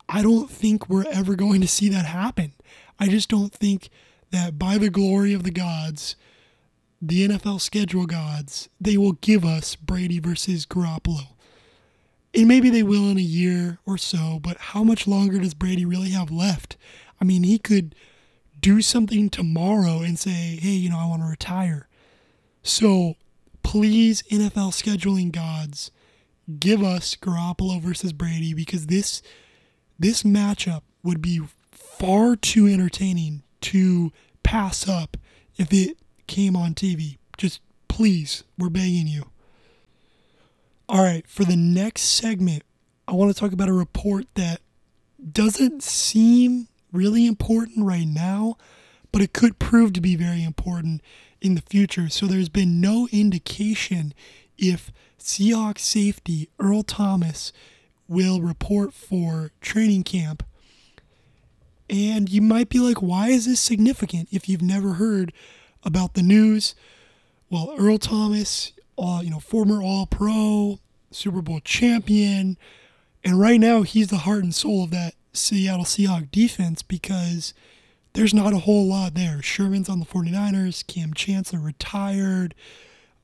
I 0.07 0.21
don't 0.21 0.47
think 0.47 0.87
we're 0.87 1.09
ever 1.11 1.35
going 1.35 1.59
to 1.61 1.67
see 1.67 1.89
that 1.89 2.05
happen. 2.05 2.53
I 2.99 3.07
just 3.07 3.27
don't 3.27 3.51
think 3.51 3.89
that 4.29 4.59
by 4.59 4.77
the 4.77 4.91
glory 4.91 5.33
of 5.33 5.41
the 5.41 5.49
gods, 5.49 6.15
the 7.01 7.27
NFL 7.27 7.61
schedule 7.61 8.05
gods, 8.05 8.69
they 8.79 8.95
will 8.95 9.13
give 9.13 9.43
us 9.43 9.75
Brady 9.75 10.19
versus 10.19 10.67
Garoppolo 10.67 11.29
and 12.33 12.47
maybe 12.47 12.69
they 12.69 12.83
will 12.83 13.09
in 13.09 13.17
a 13.17 13.21
year 13.21 13.79
or 13.85 13.97
so, 13.97 14.39
but 14.41 14.57
how 14.57 14.83
much 14.83 15.07
longer 15.07 15.39
does 15.39 15.53
Brady 15.53 15.85
really 15.85 16.09
have 16.11 16.31
left? 16.31 16.77
I 17.19 17.25
mean, 17.25 17.43
he 17.43 17.57
could 17.57 17.95
do 18.59 18.81
something 18.81 19.29
tomorrow 19.29 20.01
and 20.01 20.19
say, 20.19 20.57
hey, 20.59 20.69
you 20.69 20.89
know, 20.89 20.99
I 20.99 21.07
want 21.07 21.21
to 21.21 21.27
retire. 21.27 21.87
So 22.61 23.15
please, 23.63 24.21
NFL 24.23 24.71
scheduling 24.71 25.31
gods, 25.31 25.91
give 26.59 26.83
us 26.83 27.15
Garoppolo 27.15 27.81
versus 27.81 28.13
Brady 28.13 28.53
because 28.53 28.87
this 28.87 29.21
this 29.97 30.23
matchup 30.23 30.81
would 31.03 31.21
be 31.21 31.41
far 31.71 32.35
too 32.35 32.67
entertaining 32.67 33.43
to 33.61 34.11
pass 34.43 34.87
up 34.87 35.17
if 35.57 35.73
it 35.73 35.97
came 36.27 36.55
on 36.55 36.73
TV. 36.73 37.17
Just 37.37 37.59
please, 37.89 38.43
we're 38.57 38.69
begging 38.69 39.07
you. 39.07 39.25
All 40.89 41.03
right, 41.03 41.27
for 41.27 41.45
the 41.45 41.55
next 41.55 42.01
segment, 42.01 42.63
I 43.07 43.11
want 43.11 43.31
to 43.31 43.39
talk 43.39 43.51
about 43.51 43.69
a 43.69 43.73
report 43.73 44.25
that 44.33 44.59
doesn't 45.31 45.83
seem 45.83 46.67
really 46.91 47.27
important 47.27 47.85
right 47.85 48.07
now, 48.07 48.57
but 49.11 49.21
it 49.21 49.31
could 49.31 49.59
prove 49.59 49.93
to 49.93 50.01
be 50.01 50.15
very 50.15 50.43
important 50.43 51.03
in 51.41 51.53
the 51.53 51.61
future. 51.61 52.09
So 52.09 52.25
there's 52.25 52.49
been 52.49 52.81
no 52.81 53.07
indication 53.11 54.15
if 54.57 54.91
Seahawks 55.19 55.81
safety 55.81 56.49
Earl 56.59 56.81
Thomas 56.81 57.53
will 58.07 58.41
report 58.41 58.91
for 58.91 59.51
training 59.61 60.05
camp. 60.05 60.43
And 61.87 62.31
you 62.31 62.41
might 62.41 62.69
be 62.69 62.79
like, 62.79 62.97
why 62.97 63.27
is 63.27 63.45
this 63.45 63.59
significant 63.59 64.27
if 64.31 64.49
you've 64.49 64.63
never 64.63 64.93
heard 64.93 65.33
about 65.83 66.15
the 66.15 66.23
news? 66.23 66.73
Well, 67.51 67.75
Earl 67.77 67.99
Thomas 67.99 68.71
uh, 68.99 69.21
you 69.21 69.29
know, 69.29 69.39
former 69.39 69.81
All 69.81 70.05
Pro, 70.05 70.79
Super 71.11 71.41
Bowl 71.41 71.59
champion, 71.63 72.57
and 73.23 73.39
right 73.39 73.59
now 73.59 73.81
he's 73.81 74.07
the 74.07 74.17
heart 74.17 74.43
and 74.43 74.53
soul 74.53 74.83
of 74.83 74.91
that 74.91 75.13
Seattle 75.33 75.85
Seahawks 75.85 76.31
defense 76.31 76.81
because 76.81 77.53
there's 78.13 78.33
not 78.33 78.53
a 78.53 78.59
whole 78.59 78.87
lot 78.87 79.13
there. 79.13 79.41
Sherman's 79.41 79.89
on 79.89 79.99
the 79.99 80.05
49ers, 80.05 80.85
Kam 80.85 81.13
Chancellor 81.13 81.59
retired, 81.59 82.55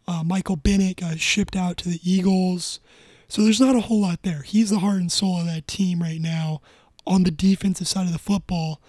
uh, 0.08 0.24
Michael 0.24 0.56
Bennett 0.56 0.98
got 0.98 1.20
shipped 1.20 1.56
out 1.56 1.78
to 1.78 1.90
the 1.90 2.00
Eagles. 2.04 2.80
So 3.28 3.42
there's 3.42 3.62
not 3.62 3.76
a 3.76 3.82
whole 3.82 4.02
lot 4.02 4.22
there. 4.22 4.44
He's 4.44 4.70
the 4.70 4.80
heart 4.80 4.98
and 4.98 5.12
soul 5.12 5.40
of 5.40 5.48
that 5.48 5.68
team 5.68 6.02
right 6.02 6.22
now 6.22 6.62
on 7.08 7.24
the 7.24 7.32
defensive 7.32 7.88
side 7.88 8.06
of 8.06 8.14
the 8.14 8.20
football. 8.20 8.82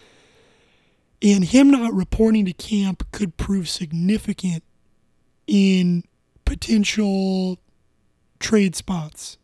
And 1.23 1.45
him 1.45 1.71
not 1.71 1.95
reporting 1.95 2.45
to 2.45 2.53
camp 2.53 3.11
could 3.13 3.39
prove 3.39 3.69
significant 3.69 4.63
in 5.47 6.05
potential 6.67 7.59
trade 8.41 8.75
spots, 8.75 9.39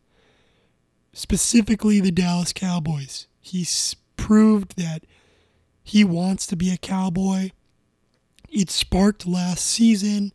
specifically 1.13 2.01
the 2.01 2.11
Dallas 2.11 2.53
Cowboys. 2.53 3.29
He's 3.41 3.95
proved 4.17 4.77
that 4.77 5.05
he 5.85 6.03
wants 6.03 6.49
to 6.49 6.57
be 6.57 6.73
a 6.73 6.77
Cowboy. 6.77 7.51
It 8.51 8.71
sparked 8.71 9.25
last 9.25 9.65
season 9.65 10.33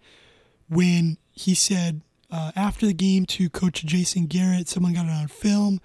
when 0.70 1.18
he 1.32 1.54
said, 1.54 2.02
uh, 2.32 2.52
after 2.56 2.86
the 2.86 2.94
game 2.94 3.26
to 3.26 3.50
Coach 3.50 3.86
Jason 3.86 4.26
Garrett. 4.26 4.70
Someone 4.70 4.94
got 4.94 5.08
it 5.08 5.12
on 5.12 5.28
film. 5.28 5.82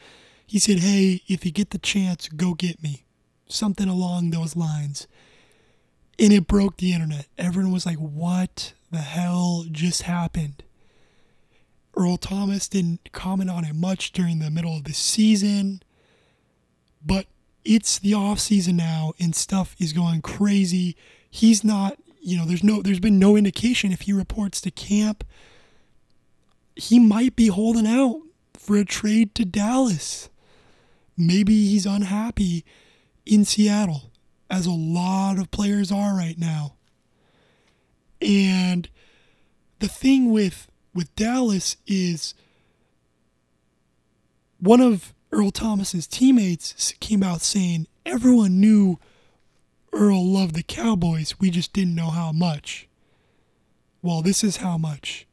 He 0.47 0.61
said, 0.61 0.80
Hey, 0.80 1.23
if 1.26 1.44
you 1.44 1.50
get 1.50 1.71
the 1.71 1.78
chance, 1.78 2.28
go 2.28 2.54
get 2.54 2.82
me. 2.82 3.04
Something 3.49 3.88
along 3.88 4.30
those 4.30 4.56
lines. 4.56 5.09
And 6.18 6.32
it 6.32 6.47
broke 6.47 6.76
the 6.76 6.92
internet. 6.92 7.26
Everyone 7.38 7.73
was 7.73 7.87
like, 7.87 7.99
What 7.99 8.75
the 8.90 8.99
hell 8.99 9.64
just 9.71 10.02
happened? 10.02 10.62
Earl 11.97 12.17
Thomas 12.17 12.69
didn't 12.69 13.13
comment 13.13 13.51
on 13.51 13.65
it 13.65 13.75
much 13.75 14.13
during 14.13 14.39
the 14.39 14.51
middle 14.51 14.77
of 14.77 14.85
the 14.85 14.95
season, 14.95 15.83
but 17.05 17.27
it's 17.65 17.99
the 17.99 18.15
off 18.15 18.41
season 18.41 18.77
now 18.77 19.13
and 19.21 19.35
stuff 19.35 19.77
is 19.79 19.93
going 19.93 20.23
crazy. 20.23 20.97
He's 21.31 21.63
not, 21.63 21.99
you 22.21 22.37
know, 22.37 22.45
there's 22.45 22.65
no 22.65 22.83
there's 22.83 23.01
been 23.01 23.19
no 23.19 23.37
indication 23.37 23.93
if 23.93 24.03
he 24.03 24.13
reports 24.13 24.61
to 24.63 24.71
camp 24.71 25.25
he 26.77 26.99
might 26.99 27.37
be 27.37 27.49
holding 27.49 27.87
out 27.87 28.21
for 28.55 28.77
a 28.77 28.85
trade 28.85 29.35
to 29.35 29.45
Dallas. 29.45 30.29
Maybe 31.17 31.69
he's 31.69 31.87
unhappy 31.87 32.65
in 33.27 33.45
Seattle 33.45 34.11
as 34.51 34.67
a 34.67 34.73
lot 34.73 35.39
of 35.39 35.51
players 35.51 35.93
are 35.93 36.17
right 36.17 36.39
now. 36.39 36.75
And 38.21 38.89
the 39.81 39.89
thing 39.89 40.31
with 40.31 40.69
with 40.95 41.15
Dallas 41.17 41.77
is 41.87 42.35
one 44.61 44.81
of 44.81 45.13
Earl 45.31 45.51
Thomas's 45.51 46.07
teammates 46.07 46.93
came 47.01 47.23
out 47.23 47.41
saying 47.41 47.87
everyone 48.05 48.61
knew 48.61 48.99
Earl 49.93 50.25
loved 50.25 50.55
the 50.55 50.63
Cowboys, 50.63 51.39
we 51.39 51.51
just 51.51 51.73
didn't 51.73 51.95
know 51.95 52.11
how 52.11 52.33
much. 52.33 52.89
Well, 54.03 54.23
this 54.23 54.43
is 54.43 54.59
how 54.59 54.79
much. 54.79 55.27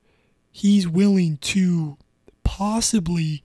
He's 0.51 0.87
willing 0.87 1.37
to 1.37 1.97
possibly 2.43 3.43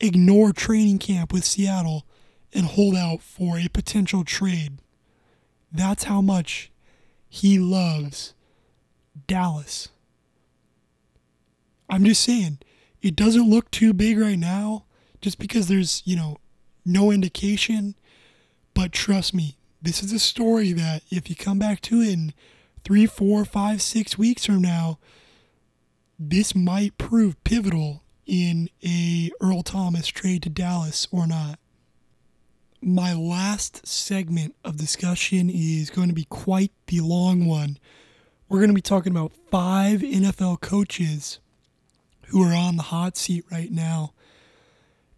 ignore 0.00 0.52
training 0.52 0.98
camp 0.98 1.32
with 1.32 1.44
Seattle 1.44 2.04
and 2.52 2.66
hold 2.66 2.94
out 2.96 3.22
for 3.22 3.58
a 3.58 3.68
potential 3.68 4.24
trade. 4.24 4.78
That's 5.72 6.04
how 6.04 6.20
much 6.20 6.70
he 7.28 7.58
loves 7.58 8.34
Dallas. 9.26 9.88
I'm 11.94 12.04
just 12.04 12.24
saying, 12.24 12.58
it 13.02 13.14
doesn't 13.14 13.48
look 13.48 13.70
too 13.70 13.92
big 13.92 14.18
right 14.18 14.38
now 14.38 14.86
just 15.20 15.38
because 15.38 15.68
there's, 15.68 16.02
you 16.04 16.16
know, 16.16 16.38
no 16.84 17.12
indication. 17.12 17.94
But 18.74 18.90
trust 18.90 19.32
me, 19.32 19.58
this 19.80 20.02
is 20.02 20.12
a 20.12 20.18
story 20.18 20.72
that 20.72 21.02
if 21.12 21.30
you 21.30 21.36
come 21.36 21.60
back 21.60 21.80
to 21.82 22.00
it 22.00 22.08
in 22.08 22.34
three, 22.82 23.06
four, 23.06 23.44
five, 23.44 23.80
six 23.80 24.18
weeks 24.18 24.44
from 24.44 24.60
now, 24.60 24.98
this 26.18 26.52
might 26.52 26.98
prove 26.98 27.42
pivotal 27.44 28.02
in 28.26 28.70
a 28.84 29.30
Earl 29.40 29.62
Thomas 29.62 30.08
trade 30.08 30.42
to 30.42 30.50
Dallas 30.50 31.06
or 31.12 31.28
not. 31.28 31.60
My 32.82 33.14
last 33.14 33.86
segment 33.86 34.56
of 34.64 34.78
discussion 34.78 35.48
is 35.48 35.90
going 35.90 36.08
to 36.08 36.14
be 36.14 36.24
quite 36.24 36.72
the 36.88 37.02
long 37.02 37.46
one. 37.46 37.78
We're 38.48 38.58
going 38.58 38.70
to 38.70 38.74
be 38.74 38.80
talking 38.80 39.12
about 39.12 39.30
five 39.52 40.00
NFL 40.00 40.60
coaches 40.60 41.38
who 42.34 42.42
are 42.42 42.52
on 42.52 42.74
the 42.74 42.82
hot 42.82 43.16
seat 43.16 43.44
right 43.48 43.70
now. 43.70 44.12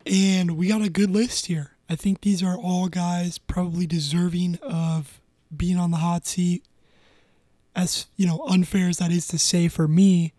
And 0.04 0.58
we 0.58 0.68
got 0.68 0.82
a 0.82 0.90
good 0.90 1.10
list 1.10 1.46
here. 1.46 1.70
I 1.88 1.96
think 1.96 2.20
these 2.20 2.42
are 2.42 2.58
all 2.58 2.88
guys 2.88 3.38
probably 3.38 3.86
deserving 3.86 4.58
of 4.60 5.18
being 5.56 5.78
on 5.78 5.92
the 5.92 5.96
hot 5.96 6.26
seat. 6.26 6.62
As, 7.74 8.04
you 8.18 8.26
know, 8.26 8.44
unfair 8.46 8.90
as 8.90 8.98
that 8.98 9.10
is 9.10 9.26
to 9.28 9.38
say 9.38 9.66
for 9.66 9.88
me, 9.88 10.34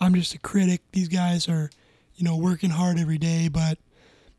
I'm 0.00 0.14
just 0.14 0.32
a 0.32 0.38
critic. 0.38 0.80
These 0.92 1.08
guys 1.08 1.50
are, 1.50 1.68
you 2.14 2.24
know, 2.24 2.38
working 2.38 2.70
hard 2.70 2.98
every 2.98 3.18
day, 3.18 3.48
but 3.48 3.76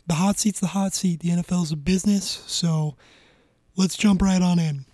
the 0.08 0.16
hot 0.16 0.40
seat's 0.40 0.60
the 0.60 0.68
hot 0.68 0.96
seat. 0.96 1.20
The 1.20 1.30
NFL 1.30 1.62
is 1.62 1.72
a 1.72 1.78
business, 1.78 2.42
so 2.48 2.96
let's 3.76 3.98
jump 3.98 4.24
right 4.24 4.42
on 4.42 4.58
in. 4.58 4.86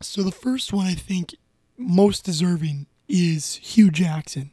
So 0.00 0.22
the 0.22 0.30
first 0.30 0.72
one 0.72 0.86
I 0.86 0.94
think 0.94 1.34
most 1.76 2.24
deserving 2.24 2.86
is 3.08 3.56
Hue 3.56 3.90
Jackson. 3.90 4.52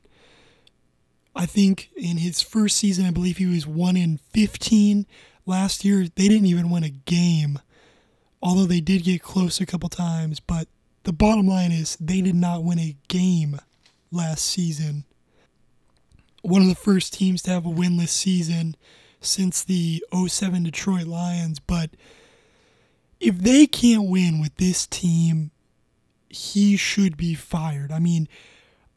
I 1.35 1.45
think 1.45 1.89
in 1.95 2.17
his 2.17 2.41
first 2.41 2.77
season, 2.77 3.05
I 3.05 3.11
believe 3.11 3.37
he 3.37 3.45
was 3.45 3.67
1 3.67 3.97
in 3.97 4.19
15. 4.33 5.05
Last 5.45 5.83
year, 5.83 6.07
they 6.15 6.27
didn't 6.27 6.45
even 6.45 6.69
win 6.69 6.83
a 6.83 6.89
game, 6.89 7.59
although 8.41 8.65
they 8.65 8.79
did 8.79 9.03
get 9.03 9.21
close 9.21 9.59
a 9.59 9.65
couple 9.65 9.89
times. 9.89 10.39
But 10.39 10.67
the 11.03 11.13
bottom 11.13 11.47
line 11.47 11.71
is 11.71 11.97
they 11.99 12.21
did 12.21 12.35
not 12.35 12.63
win 12.63 12.79
a 12.79 12.95
game 13.07 13.59
last 14.11 14.45
season. 14.45 15.03
One 16.41 16.61
of 16.61 16.67
the 16.67 16.75
first 16.75 17.13
teams 17.13 17.41
to 17.43 17.51
have 17.51 17.65
a 17.65 17.69
winless 17.69 18.09
season 18.09 18.75
since 19.19 19.63
the 19.63 20.03
07 20.13 20.63
Detroit 20.63 21.05
Lions. 21.05 21.59
But 21.59 21.91
if 23.19 23.37
they 23.39 23.67
can't 23.67 24.09
win 24.09 24.39
with 24.39 24.55
this 24.55 24.87
team, 24.87 25.51
he 26.29 26.77
should 26.77 27.17
be 27.17 27.33
fired. 27.33 27.91
I 27.91 27.99
mean, 27.99 28.27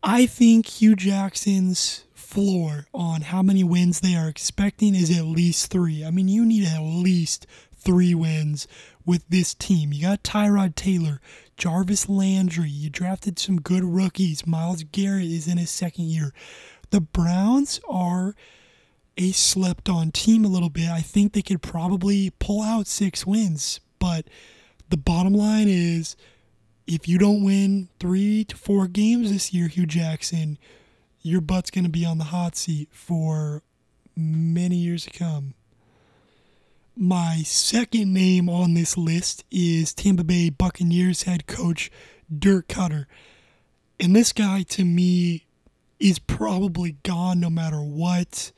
I 0.02 0.26
think 0.26 0.66
Hue 0.66 0.96
Jackson's 0.96 2.04
floor 2.28 2.86
on 2.92 3.22
how 3.22 3.42
many 3.42 3.64
wins 3.64 4.00
they 4.00 4.14
are 4.14 4.28
expecting 4.28 4.94
is 4.94 5.16
at 5.16 5.24
least 5.24 5.70
three. 5.70 6.04
I 6.04 6.10
mean, 6.10 6.28
you 6.28 6.44
need 6.44 6.66
at 6.66 6.82
least 6.82 7.46
three 7.74 8.14
wins 8.14 8.68
with 9.06 9.26
this 9.30 9.54
team. 9.54 9.94
You 9.94 10.02
got 10.02 10.22
Tyrod 10.22 10.74
Taylor, 10.74 11.22
Jarvis 11.56 12.06
Landry. 12.06 12.68
You 12.68 12.90
drafted 12.90 13.38
some 13.38 13.62
good 13.62 13.82
rookies. 13.82 14.46
Myles 14.46 14.82
Garrett 14.92 15.24
is 15.24 15.48
in 15.48 15.56
his 15.56 15.70
second 15.70 16.04
year. 16.04 16.34
The 16.90 17.00
Browns 17.00 17.80
are 17.88 18.34
a 19.16 19.32
slept 19.32 19.88
on 19.88 20.10
team 20.10 20.44
a 20.44 20.48
little 20.48 20.68
bit. 20.68 20.90
I 20.90 21.00
think 21.00 21.32
they 21.32 21.40
could 21.40 21.62
probably 21.62 22.30
pull 22.38 22.60
out 22.60 22.86
six 22.86 23.26
wins, 23.26 23.80
but 23.98 24.26
the 24.90 24.98
bottom 24.98 25.32
line 25.32 25.66
is 25.66 26.14
if 26.86 27.08
you 27.08 27.16
don't 27.16 27.42
win 27.42 27.88
three 27.98 28.44
to 28.44 28.56
four 28.56 28.86
games 28.86 29.32
this 29.32 29.54
year, 29.54 29.68
Hue 29.68 29.86
Jackson, 29.86 30.58
your 31.28 31.40
butt's 31.40 31.70
going 31.70 31.84
to 31.84 31.90
be 31.90 32.04
on 32.04 32.18
the 32.18 32.24
hot 32.24 32.56
seat 32.56 32.88
for 32.90 33.62
many 34.16 34.76
years 34.76 35.04
to 35.04 35.10
come. 35.10 35.54
My 36.96 37.42
second 37.44 38.12
name 38.12 38.48
on 38.48 38.74
this 38.74 38.98
list 38.98 39.44
is 39.50 39.94
Tampa 39.94 40.24
Bay 40.24 40.50
Buccaneers 40.50 41.22
head 41.22 41.46
coach 41.46 41.92
Dirk 42.36 42.66
Koetter. 42.66 43.06
And 44.00 44.16
this 44.16 44.32
guy, 44.32 44.62
to 44.70 44.84
me, 44.84 45.46
is 46.00 46.18
probably 46.18 46.96
gone 47.02 47.40
no 47.40 47.50
matter 47.50 47.80
what 47.80 48.52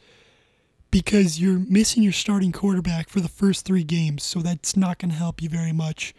because 0.90 1.40
you're 1.40 1.58
missing 1.58 2.02
your 2.02 2.12
starting 2.12 2.52
quarterback 2.52 3.08
for 3.08 3.20
the 3.20 3.28
first 3.28 3.64
three 3.64 3.84
games, 3.84 4.22
so 4.22 4.40
that's 4.40 4.76
not 4.76 4.98
going 4.98 5.10
to 5.10 5.16
help 5.16 5.42
you 5.42 5.48
very 5.48 5.72
much. 5.72 6.14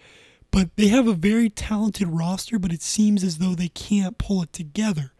But 0.50 0.76
they 0.76 0.88
have 0.88 1.08
a 1.08 1.14
very 1.14 1.50
talented 1.50 2.08
roster, 2.08 2.60
but 2.60 2.72
it 2.72 2.82
seems 2.82 3.24
as 3.24 3.38
though 3.38 3.56
they 3.56 3.70
can't 3.70 4.18
pull 4.18 4.42
it 4.44 4.54
together. 4.54 5.12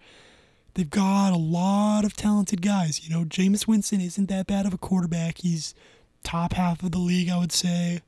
They've 0.74 0.90
got 0.90 1.34
a 1.34 1.38
lot 1.38 2.06
of 2.06 2.16
talented 2.16 2.62
guys. 2.62 3.08
You 3.08 3.14
know, 3.14 3.26
Jameis 3.26 3.68
Winston 3.68 4.02
isn't 4.02 4.30
that 4.30 4.48
bad 4.48 4.66
of 4.66 4.74
a 4.74 4.78
quarterback. 4.78 5.40
He's 5.40 5.76
top 6.24 6.54
half 6.54 6.82
of 6.84 6.92
the 6.92 7.00
league, 7.00 7.30
I 7.30 7.38
would 7.40 7.52
say. 7.52 8.02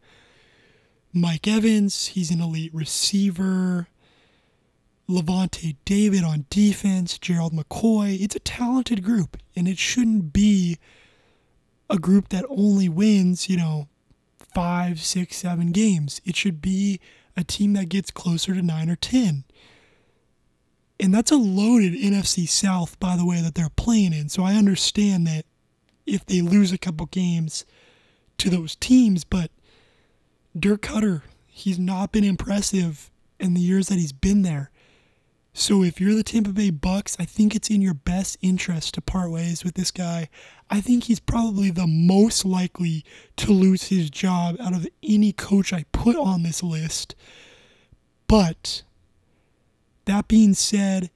Mike 1.12 1.48
Evans, 1.48 2.08
he's 2.08 2.32
an 2.32 2.42
elite 2.42 2.74
receiver. 2.74 3.88
Lavonte 5.10 5.76
David 5.84 6.24
on 6.24 6.46
defense, 6.50 7.20
Gerald 7.20 7.54
McCoy. 7.54 8.20
It's 8.22 8.36
a 8.36 8.40
talented 8.40 9.04
group, 9.04 9.38
and 9.56 9.68
it 9.68 9.78
shouldn't 9.78 10.32
be 10.32 10.78
a 11.90 11.98
group 11.98 12.30
that 12.30 12.46
only 12.50 12.88
wins, 12.88 13.50
you 13.50 13.58
know, 13.58 13.90
five, 14.40 15.02
six, 15.02 15.38
seven 15.38 15.72
games. 15.72 16.22
It 16.24 16.36
should 16.36 16.62
be 16.62 17.00
a 17.36 17.44
team 17.44 17.74
that 17.74 17.90
gets 17.90 18.12
closer 18.12 18.54
to 18.54 18.62
nine 18.62 18.90
or 18.90 18.96
ten. 18.96 19.44
And 21.00 21.14
that's 21.14 21.32
a 21.32 21.36
loaded 21.36 21.94
NFC 21.94 22.48
South, 22.48 23.00
by 23.00 23.18
the 23.18 23.26
way, 23.26 23.42
that 23.42 23.56
they're 23.56 23.70
playing 23.70 24.14
in. 24.14 24.30
So 24.30 24.44
I 24.44 24.54
understand 24.54 25.28
that 25.28 25.46
if 26.06 26.26
they 26.26 26.42
lose 26.42 26.72
a 26.72 26.78
couple 26.78 27.06
games 27.08 27.66
to 28.38 28.50
those 28.50 28.76
teams, 28.76 29.24
but 29.24 29.52
Dirk 30.58 30.84
Koetter, 30.84 31.22
he's 31.48 31.80
not 31.80 32.12
been 32.12 32.24
impressive 32.24 33.12
in 33.40 33.54
the 33.54 33.62
years 33.62 33.88
that 33.88 33.98
he's 33.98 34.14
been 34.14 34.44
there. 34.44 34.70
So 35.54 35.84
if 35.84 36.02
you're 36.02 36.16
the 36.16 36.24
Tampa 36.24 36.52
Bay 36.52 36.72
Bucks, 36.72 37.16
I 37.20 37.26
think 37.26 37.56
it's 37.56 37.70
in 37.70 37.82
your 37.82 37.94
best 37.94 38.38
interest 38.42 38.96
to 38.96 39.02
part 39.02 39.30
ways 39.30 39.64
with 39.64 39.76
this 39.76 39.92
guy. 39.92 40.30
I 40.70 40.82
think 40.82 41.04
he's 41.04 41.20
probably 41.20 41.70
the 41.70 41.86
most 41.86 42.44
likely 42.44 43.06
to 43.38 43.52
lose 43.52 43.90
his 43.90 44.10
job 44.10 44.58
out 44.60 44.74
of 44.74 44.88
any 45.04 45.32
coach 45.32 45.72
I 45.72 45.86
put 45.92 46.16
on 46.16 46.42
this 46.42 46.64
list. 46.64 47.14
But 48.28 48.82
that 50.06 50.28
being 50.28 50.54
said, 50.54 51.10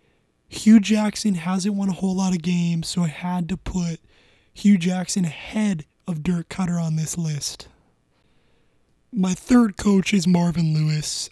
Hue 0.48 0.80
Jackson 0.80 1.36
hasn't 1.36 1.76
won 1.76 1.90
a 1.90 1.94
whole 1.94 2.16
lot 2.16 2.34
of 2.34 2.42
games, 2.42 2.88
so 2.88 3.04
I 3.04 3.08
had 3.08 3.50
to 3.50 3.58
put 3.58 4.00
Hue 4.54 4.78
Jackson 4.78 5.26
ahead 5.26 5.86
of 6.08 6.24
Dirk 6.24 6.50
Koetter 6.50 6.82
on 6.82 6.96
this 6.96 7.18
list. 7.18 7.68
My 9.12 9.34
third 9.34 9.78
coach 9.78 10.14
is 10.14 10.28
Marvin 10.28 10.74
Lewis. 10.74 11.30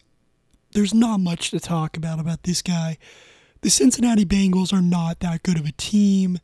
There's 0.74 0.94
not 0.94 1.20
much 1.20 1.52
to 1.52 1.60
talk 1.60 1.96
about 1.96 2.20
about 2.20 2.44
this 2.44 2.62
guy. 2.62 2.98
the 3.62 3.70
Cincinnati 3.70 4.26
Bengals 4.26 4.74
are 4.74 4.82
not 4.82 5.22
that 5.22 5.42
good 5.44 5.58
of 5.58 5.66
a 5.66 5.72
team. 5.72 6.40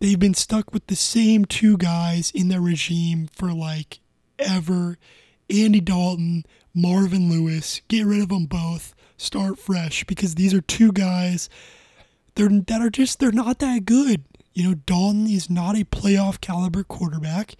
They've 0.00 0.18
been 0.18 0.34
stuck 0.34 0.72
with 0.72 0.86
the 0.86 0.96
same 0.96 1.44
two 1.44 1.76
guys 1.76 2.30
in 2.34 2.48
their 2.48 2.60
regime 2.60 3.28
for 3.32 3.52
like 3.52 4.00
ever. 4.38 4.98
Andy 5.50 5.80
Dalton, 5.80 6.44
Marvin 6.74 7.28
Lewis, 7.30 7.80
get 7.88 8.06
rid 8.06 8.22
of 8.22 8.28
them 8.28 8.46
both. 8.46 8.94
Start 9.16 9.58
fresh 9.58 10.04
because 10.04 10.34
these 10.34 10.52
are 10.52 10.60
two 10.60 10.92
guys 10.92 11.48
they're, 12.34 12.48
that 12.48 12.80
are 12.80 12.90
just 12.90 13.20
they're 13.20 13.32
not 13.32 13.58
that 13.60 13.84
good. 13.84 14.24
You 14.52 14.64
know, 14.64 14.74
Dalton 14.74 15.26
is 15.26 15.50
not 15.50 15.76
a 15.76 15.84
playoff 15.84 16.40
caliber 16.40 16.84
quarterback, 16.84 17.56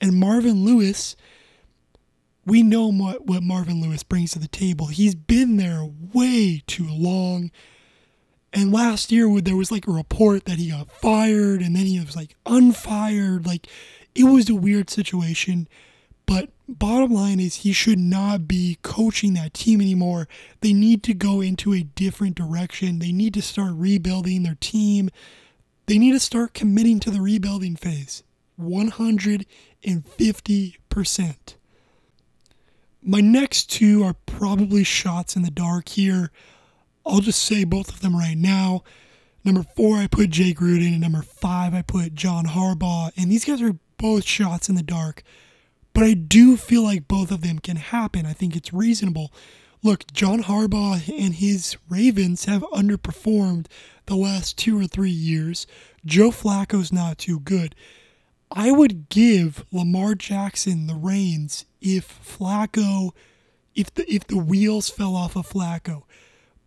and 0.00 0.16
Marvin 0.16 0.64
Lewis. 0.64 1.16
We 2.44 2.64
know 2.64 2.90
what, 2.90 3.26
what 3.26 3.44
Marvin 3.44 3.80
Lewis 3.80 4.02
brings 4.02 4.32
to 4.32 4.40
the 4.40 4.48
table. 4.48 4.88
He's 4.88 5.14
been 5.14 5.58
there 5.58 5.88
way 6.12 6.64
too 6.66 6.88
long. 6.90 7.52
And 8.52 8.72
last 8.72 9.12
year, 9.12 9.40
there 9.40 9.54
was 9.54 9.70
like 9.70 9.86
a 9.86 9.92
report 9.92 10.46
that 10.46 10.58
he 10.58 10.70
got 10.70 10.90
fired 10.90 11.62
and 11.62 11.76
then 11.76 11.86
he 11.86 12.00
was 12.00 12.16
like 12.16 12.34
unfired. 12.44 13.46
Like, 13.46 13.68
it 14.16 14.24
was 14.24 14.50
a 14.50 14.56
weird 14.56 14.90
situation. 14.90 15.68
But 16.26 16.50
bottom 16.78 17.12
line 17.12 17.40
is, 17.40 17.56
he 17.56 17.72
should 17.72 17.98
not 17.98 18.48
be 18.48 18.78
coaching 18.82 19.34
that 19.34 19.54
team 19.54 19.80
anymore. 19.80 20.28
They 20.60 20.72
need 20.72 21.02
to 21.04 21.14
go 21.14 21.40
into 21.40 21.72
a 21.72 21.82
different 21.82 22.36
direction. 22.36 22.98
They 22.98 23.12
need 23.12 23.34
to 23.34 23.42
start 23.42 23.72
rebuilding 23.74 24.42
their 24.42 24.58
team. 24.60 25.10
They 25.86 25.98
need 25.98 26.12
to 26.12 26.20
start 26.20 26.54
committing 26.54 27.00
to 27.00 27.10
the 27.10 27.20
rebuilding 27.20 27.76
phase 27.76 28.22
150%. 28.60 31.54
My 33.04 33.20
next 33.20 33.70
two 33.70 34.04
are 34.04 34.14
probably 34.26 34.84
shots 34.84 35.34
in 35.34 35.42
the 35.42 35.50
dark 35.50 35.88
here. 35.88 36.30
I'll 37.04 37.20
just 37.20 37.42
say 37.42 37.64
both 37.64 37.88
of 37.88 38.00
them 38.00 38.16
right 38.16 38.36
now. 38.36 38.84
Number 39.44 39.64
four, 39.74 39.96
I 39.96 40.06
put 40.06 40.30
Jay 40.30 40.54
Gruden, 40.54 40.92
and 40.92 41.00
number 41.00 41.22
five, 41.22 41.74
I 41.74 41.82
put 41.82 42.14
John 42.14 42.46
Harbaugh. 42.46 43.10
And 43.16 43.30
these 43.30 43.44
guys 43.44 43.60
are 43.60 43.76
both 43.98 44.24
shots 44.24 44.68
in 44.68 44.76
the 44.76 44.84
dark. 44.84 45.24
But 45.94 46.04
I 46.04 46.14
do 46.14 46.56
feel 46.56 46.82
like 46.82 47.08
both 47.08 47.30
of 47.30 47.42
them 47.42 47.58
can 47.58 47.76
happen. 47.76 48.24
I 48.26 48.32
think 48.32 48.56
it's 48.56 48.72
reasonable. 48.72 49.32
Look, 49.82 50.10
John 50.12 50.44
Harbaugh 50.44 51.08
and 51.08 51.34
his 51.34 51.76
Ravens 51.88 52.44
have 52.44 52.62
underperformed 52.72 53.66
the 54.06 54.16
last 54.16 54.56
two 54.56 54.78
or 54.78 54.86
three 54.86 55.10
years. 55.10 55.66
Joe 56.04 56.30
Flacco's 56.30 56.92
not 56.92 57.18
too 57.18 57.40
good. 57.40 57.74
I 58.50 58.70
would 58.70 59.08
give 59.08 59.64
Lamar 59.72 60.14
Jackson 60.14 60.86
the 60.86 60.94
reins 60.94 61.64
if 61.80 62.20
Flacco, 62.22 63.10
if 63.74 63.92
the 63.94 64.10
if 64.12 64.26
the 64.26 64.38
wheels 64.38 64.88
fell 64.88 65.16
off 65.16 65.36
of 65.36 65.48
Flacco. 65.48 66.02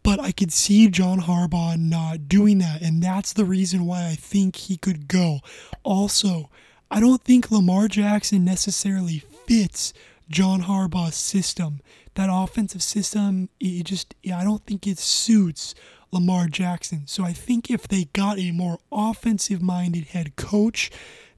But 0.04 0.20
I 0.20 0.32
could 0.32 0.52
see 0.52 0.88
John 0.88 1.22
Harbaugh 1.22 1.80
not 1.80 2.28
doing 2.28 2.58
that, 2.60 2.82
and 2.82 3.02
that's 3.02 3.34
the 3.34 3.46
reason 3.46 3.86
why 3.86 4.08
I 4.08 4.16
think 4.16 4.56
he 4.56 4.78
could 4.78 5.08
go. 5.08 5.40
Also, 5.84 6.50
I 6.96 7.02
don't 7.02 7.22
think 7.22 7.52
Lamar 7.52 7.90
Jackson 7.90 8.46
necessarily 8.46 9.20
fits 9.46 9.92
John 10.30 10.62
Harbaugh's 10.62 11.16
system. 11.16 11.82
That 12.14 12.30
offensive 12.32 12.82
system, 12.82 13.50
it 13.60 13.84
just, 13.84 14.16
I 14.34 14.46
don't 14.46 14.66
think 14.66 14.88
it 14.88 14.98
suits 14.98 15.76
Lamar 16.14 16.48
Jackson. 16.48 17.04
So 17.06 17.26
I 17.26 17.34
think 17.34 17.70
if 17.70 17.86
they 17.86 18.06
got 18.14 18.40
a 18.40 18.52
more 18.52 18.80
offensive 18.94 19.62
minded 19.62 20.06
head 20.06 20.38
coach, 20.38 20.90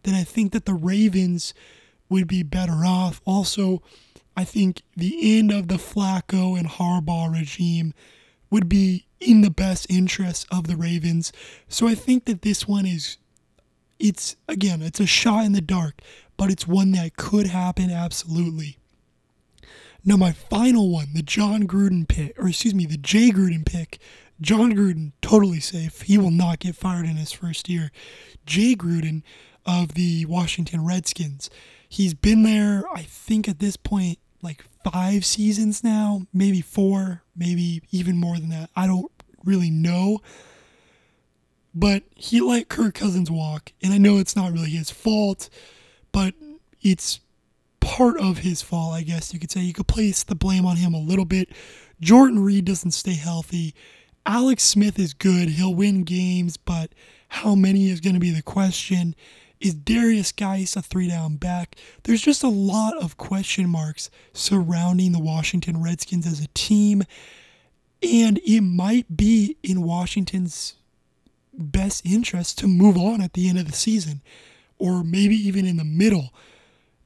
then 0.04 0.14
I 0.14 0.24
think 0.24 0.52
that 0.52 0.66
the 0.66 0.76
Ravens 0.76 1.56
would 2.08 2.28
be 2.28 2.44
better 2.44 2.86
off. 2.86 3.20
Also, 3.26 3.82
I 4.36 4.44
think 4.44 4.84
the 4.96 5.40
end 5.40 5.52
of 5.52 5.70
the 5.70 5.78
Flacco 5.78 6.56
and 6.56 6.68
Harbaugh 6.68 7.34
regime 7.34 7.96
would 8.52 8.70
be 8.70 9.08
in 9.20 9.42
the 9.42 9.50
best 9.50 9.88
interest 9.90 10.46
of 10.52 10.68
the 10.68 10.78
Ravens. 10.78 11.34
So 11.68 11.88
I 11.88 11.96
think 11.96 12.26
that 12.26 12.44
this 12.44 12.68
one 12.68 12.86
is 12.86 13.18
it's 14.00 14.36
again, 14.48 14.82
it's 14.82 15.00
a 15.00 15.06
shot 15.06 15.46
in 15.46 15.54
the 15.54 15.62
dark, 15.62 16.02
but 16.38 16.50
it's 16.50 16.68
one 16.68 16.92
that 16.92 17.18
could 17.18 17.48
happen 17.48 17.90
absolutely. 17.90 18.78
Now, 20.06 20.16
my 20.16 20.32
final 20.32 20.90
one, 20.90 21.08
the 21.14 21.22
Jon 21.22 21.68
Gruden 21.68 22.08
pick, 22.08 22.40
or 22.40 22.48
excuse 22.48 22.74
me, 22.74 22.86
the 22.86 22.98
Jay 22.98 23.30
Gruden 23.30 23.66
pick. 23.66 24.00
Jon 24.40 24.72
Gruden, 24.72 25.12
totally 25.22 25.60
safe. 25.60 26.04
He 26.04 26.18
will 26.18 26.32
not 26.32 26.60
get 26.60 26.76
fired 26.76 27.06
in 27.06 27.18
his 27.18 27.32
first 27.32 27.68
year. 27.68 27.92
Jay 28.46 28.76
Gruden 28.76 29.24
of 29.66 29.96
the 29.96 30.26
Washington 30.26 30.86
Redskins. 30.86 31.50
He's 31.90 32.14
been 32.14 32.44
there, 32.44 32.84
I 32.94 33.02
think, 33.02 33.50
at 33.50 33.60
this 33.60 33.76
point, 33.76 34.20
like 34.42 34.64
five 34.90 35.26
seasons 35.26 35.84
now, 35.84 36.22
maybe 36.34 36.62
four, 36.62 37.24
maybe 37.36 37.82
even 37.92 38.16
more 38.18 38.38
than 38.38 38.50
that. 38.50 38.70
I 38.76 38.88
don't 38.88 39.12
really 39.44 39.72
know. 39.72 40.20
But 41.80 42.02
he 42.16 42.42
let 42.42 42.70
Kirk 42.70 42.96
Cousins 42.96 43.30
walk, 43.30 43.72
and 43.84 43.94
I 43.94 44.00
know 44.00 44.18
it's 44.18 44.36
not 44.36 44.52
really 44.52 44.72
his 44.72 44.90
fault, 44.90 45.48
but 46.12 46.34
it's 46.82 47.20
part 47.82 48.20
of 48.20 48.40
his 48.40 48.64
fault, 48.64 48.96
I 48.96 49.04
guess 49.04 49.32
you 49.32 49.40
could 49.40 49.52
say. 49.52 49.60
You 49.60 49.74
could 49.74 49.88
place 49.88 50.24
the 50.24 50.34
blame 50.34 50.66
on 50.66 50.78
him 50.78 50.96
a 50.96 51.00
little 51.00 51.24
bit. 51.24 51.50
Jordan 52.02 52.40
Reed 52.40 52.66
doesn't 52.66 52.92
stay 52.92 53.14
healthy. 53.14 53.76
Alex 54.26 54.64
Smith 54.64 54.98
is 54.98 55.14
good. 55.14 55.50
He'll 55.50 55.76
win 55.76 56.04
games, 56.04 56.58
but 56.58 56.94
how 57.28 57.54
many 57.54 57.92
is 57.92 58.02
going 58.02 58.16
to 58.16 58.20
be 58.20 58.32
the 58.32 58.42
question. 58.42 59.16
Is 59.60 59.76
Derrius 59.76 60.36
Guice 60.36 60.76
a 60.76 60.82
three 60.82 61.08
down 61.08 61.36
back? 61.36 61.76
There's 62.06 62.24
just 62.24 62.42
a 62.42 62.50
lot 62.50 62.98
of 62.98 63.18
question 63.18 63.70
marks 63.70 64.10
surrounding 64.34 65.12
the 65.12 65.20
Washington 65.20 65.84
Redskins 65.84 66.26
as 66.26 66.44
a 66.44 66.48
team, 66.56 67.04
and 68.02 68.40
it 68.40 68.62
might 68.62 69.16
be 69.16 69.58
in 69.62 69.84
Washington's 69.84 70.74
best 71.58 72.06
interest 72.06 72.58
to 72.60 72.68
move 72.68 72.98
on 72.98 73.22
at 73.22 73.34
the 73.34 73.50
end 73.50 73.58
of 73.58 73.66
the 73.66 73.74
season 73.74 74.22
or 74.78 75.04
maybe 75.04 75.36
even 75.36 75.66
in 75.66 75.78
the 75.78 75.84
middle. 75.84 76.34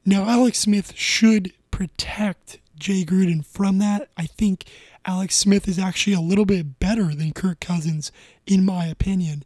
Now, 0.04 0.28
Alex 0.28 0.58
Smith 0.58 0.94
should 0.94 1.52
protect 1.70 2.58
Jay 2.76 3.04
Gruden 3.04 3.44
from 3.44 3.78
that. 3.78 4.08
I 4.16 4.26
think 4.26 4.64
Alex 5.04 5.36
Smith 5.36 5.68
is 5.68 5.78
actually 5.78 6.14
a 6.14 6.20
little 6.20 6.44
bit 6.44 6.78
better 6.78 7.14
than 7.14 7.32
Kirk 7.32 7.60
Cousins, 7.60 8.12
in 8.46 8.64
my 8.64 8.86
opinion. 8.86 9.44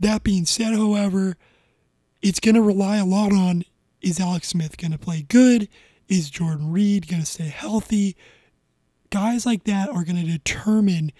That 0.00 0.22
being 0.22 0.44
said, 0.44 0.74
however, 0.74 1.36
it's 2.20 2.40
going 2.40 2.54
to 2.56 2.62
rely 2.62 2.96
a 2.96 3.04
lot 3.04 3.32
on 3.32 3.64
is 4.00 4.18
Alex 4.18 4.48
Smith 4.48 4.76
going 4.76 4.90
to 4.90 4.98
play 4.98 5.22
good? 5.22 5.68
Is 6.08 6.28
Jordan 6.28 6.72
Reed 6.72 7.08
going 7.08 7.22
to 7.22 7.26
stay 7.26 7.48
healthy? 7.48 8.16
Guys 9.10 9.46
like 9.46 9.64
that 9.64 9.88
are 9.88 10.04
going 10.04 10.16
to 10.16 10.26
determine 10.26 11.12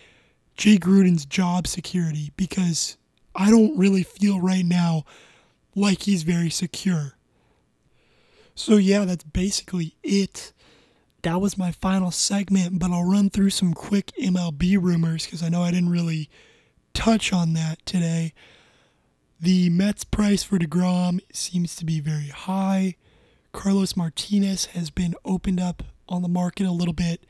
Jay 0.56 0.76
Gruden's 0.78 1.24
job 1.24 1.66
security 1.66 2.32
because 2.36 2.96
I 3.34 3.50
don't 3.50 3.76
really 3.76 4.02
feel 4.02 4.40
right 4.40 4.64
now 4.64 5.04
like 5.74 6.02
he's 6.02 6.22
very 6.22 6.50
secure. 6.50 7.14
So, 8.54 8.76
yeah, 8.76 9.04
that's 9.04 9.24
basically 9.24 9.96
it. 10.02 10.52
That 11.22 11.40
was 11.40 11.56
my 11.56 11.72
final 11.72 12.10
segment, 12.10 12.78
but 12.78 12.90
I'll 12.90 13.08
run 13.08 13.30
through 13.30 13.50
some 13.50 13.72
quick 13.72 14.12
MLB 14.20 14.76
rumors 14.80 15.24
because 15.24 15.42
I 15.42 15.48
know 15.48 15.62
I 15.62 15.70
didn't 15.70 15.90
really 15.90 16.28
touch 16.92 17.32
on 17.32 17.54
that 17.54 17.84
today. 17.86 18.34
The 19.40 19.70
Mets 19.70 20.04
price 20.04 20.42
for 20.42 20.58
DeGrom 20.58 21.20
seems 21.32 21.74
to 21.76 21.84
be 21.84 22.00
very 22.00 22.28
high. 22.28 22.96
Carlos 23.52 23.96
Martinez 23.96 24.66
has 24.66 24.90
been 24.90 25.14
opened 25.24 25.60
up 25.60 25.82
on 26.08 26.22
the 26.22 26.28
market 26.28 26.66
a 26.66 26.72
little 26.72 26.94
bit. 26.94 27.24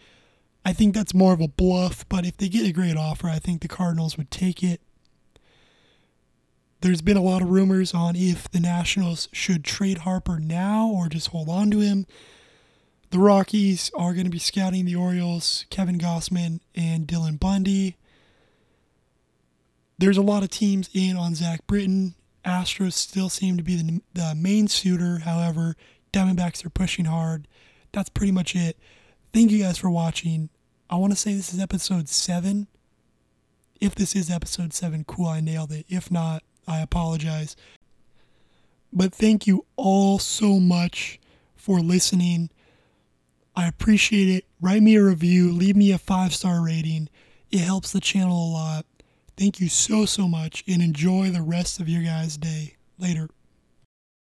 I 0.65 0.73
think 0.73 0.95
that's 0.95 1.15
more 1.15 1.33
of 1.33 1.41
a 1.41 1.49
bluff, 1.49 2.09
but 2.09 2.25
if 2.25 2.37
they 2.37 2.49
get 2.49 2.67
a 2.67 2.73
great 2.73 2.97
offer, 2.97 3.29
I 3.29 3.39
think 3.39 3.63
the 3.63 3.69
Cardinals 3.69 4.17
would 4.17 4.31
take 4.31 4.63
it. 4.63 4.81
There's 6.81 7.03
been 7.03 7.17
a 7.17 7.23
lot 7.23 7.43
of 7.43 7.51
rumors 7.51 7.95
on 7.95 8.17
if 8.17 8.51
the 8.51 8.61
Nationals 8.61 9.29
should 9.33 9.65
trade 9.65 9.99
Harper 9.99 10.39
now 10.39 10.89
or 10.89 11.09
just 11.09 11.29
hold 11.29 11.49
on 11.49 11.71
to 11.71 11.81
him. 11.81 12.07
The 13.11 13.19
Rockies 13.19 13.91
are 13.95 14.15
going 14.15 14.25
to 14.25 14.31
be 14.31 14.39
scouting 14.39 14.85
the 14.85 14.97
Orioles, 14.97 15.67
Kevin 15.71 15.99
Gausman, 15.99 16.61
and 16.75 17.07
Dylan 17.07 17.39
Bundy. 17.39 17.97
There's 19.99 20.17
a 20.17 20.23
lot 20.23 20.43
of 20.43 20.51
teams 20.51 20.89
in 20.93 21.17
on 21.17 21.35
Zach 21.35 21.67
Britton. 21.67 22.15
Astros 22.45 22.95
still 22.95 23.29
seem 23.29 23.57
to 23.57 23.63
be 23.63 23.77
the, 23.77 24.01
the 24.15 24.35
main 24.35 24.67
suitor. 24.67 25.19
However, 25.19 25.77
Diamondbacks 26.13 26.65
are 26.65 26.71
pushing 26.71 27.05
hard. 27.05 27.47
That's 27.93 28.09
pretty 28.09 28.33
much 28.33 28.57
it. 28.57 28.77
Thank 29.33 29.51
you 29.51 29.63
guys 29.63 29.79
for 29.79 29.89
watching. 29.91 30.51
I 30.91 30.97
want 30.97 31.13
to 31.13 31.19
say 31.19 31.33
this 31.33 31.55
is 31.55 31.61
episode 31.61 32.09
7. 32.09 32.67
If 33.81 33.95
this 33.95 34.15
is 34.15 34.31
episode 34.31 34.75
7, 34.75 35.05
cool, 35.05 35.27
I 35.27 35.41
nailed 35.41 35.73
it. 35.73 35.87
If 35.89 36.11
not, 36.11 36.43
I 36.69 36.81
apologize. 36.81 37.57
But 38.93 39.15
thank 39.15 39.47
you 39.47 39.65
all 39.77 40.19
so 40.19 40.61
much 40.61 41.19
for 41.57 41.81
listening. 41.81 42.51
I 43.57 43.67
appreciate 43.67 44.29
it. 44.29 44.45
Write 44.61 44.83
me 44.83 44.97
a 44.97 45.03
review, 45.03 45.51
leave 45.51 45.77
me 45.77 45.93
a 45.93 45.99
five 45.99 46.35
star 46.35 46.63
rating. 46.63 47.09
It 47.51 47.61
helps 47.61 47.93
the 47.93 48.01
channel 48.01 48.37
a 48.37 48.53
lot. 48.53 48.87
Thank 49.37 49.61
you 49.61 49.69
so, 49.69 50.05
so 50.05 50.29
much, 50.29 50.63
and 50.69 50.83
enjoy 50.83 51.31
the 51.31 51.43
rest 51.43 51.81
of 51.81 51.89
your 51.89 52.03
guys' 52.03 52.37
day. 52.37 52.77
Later. 52.99 53.31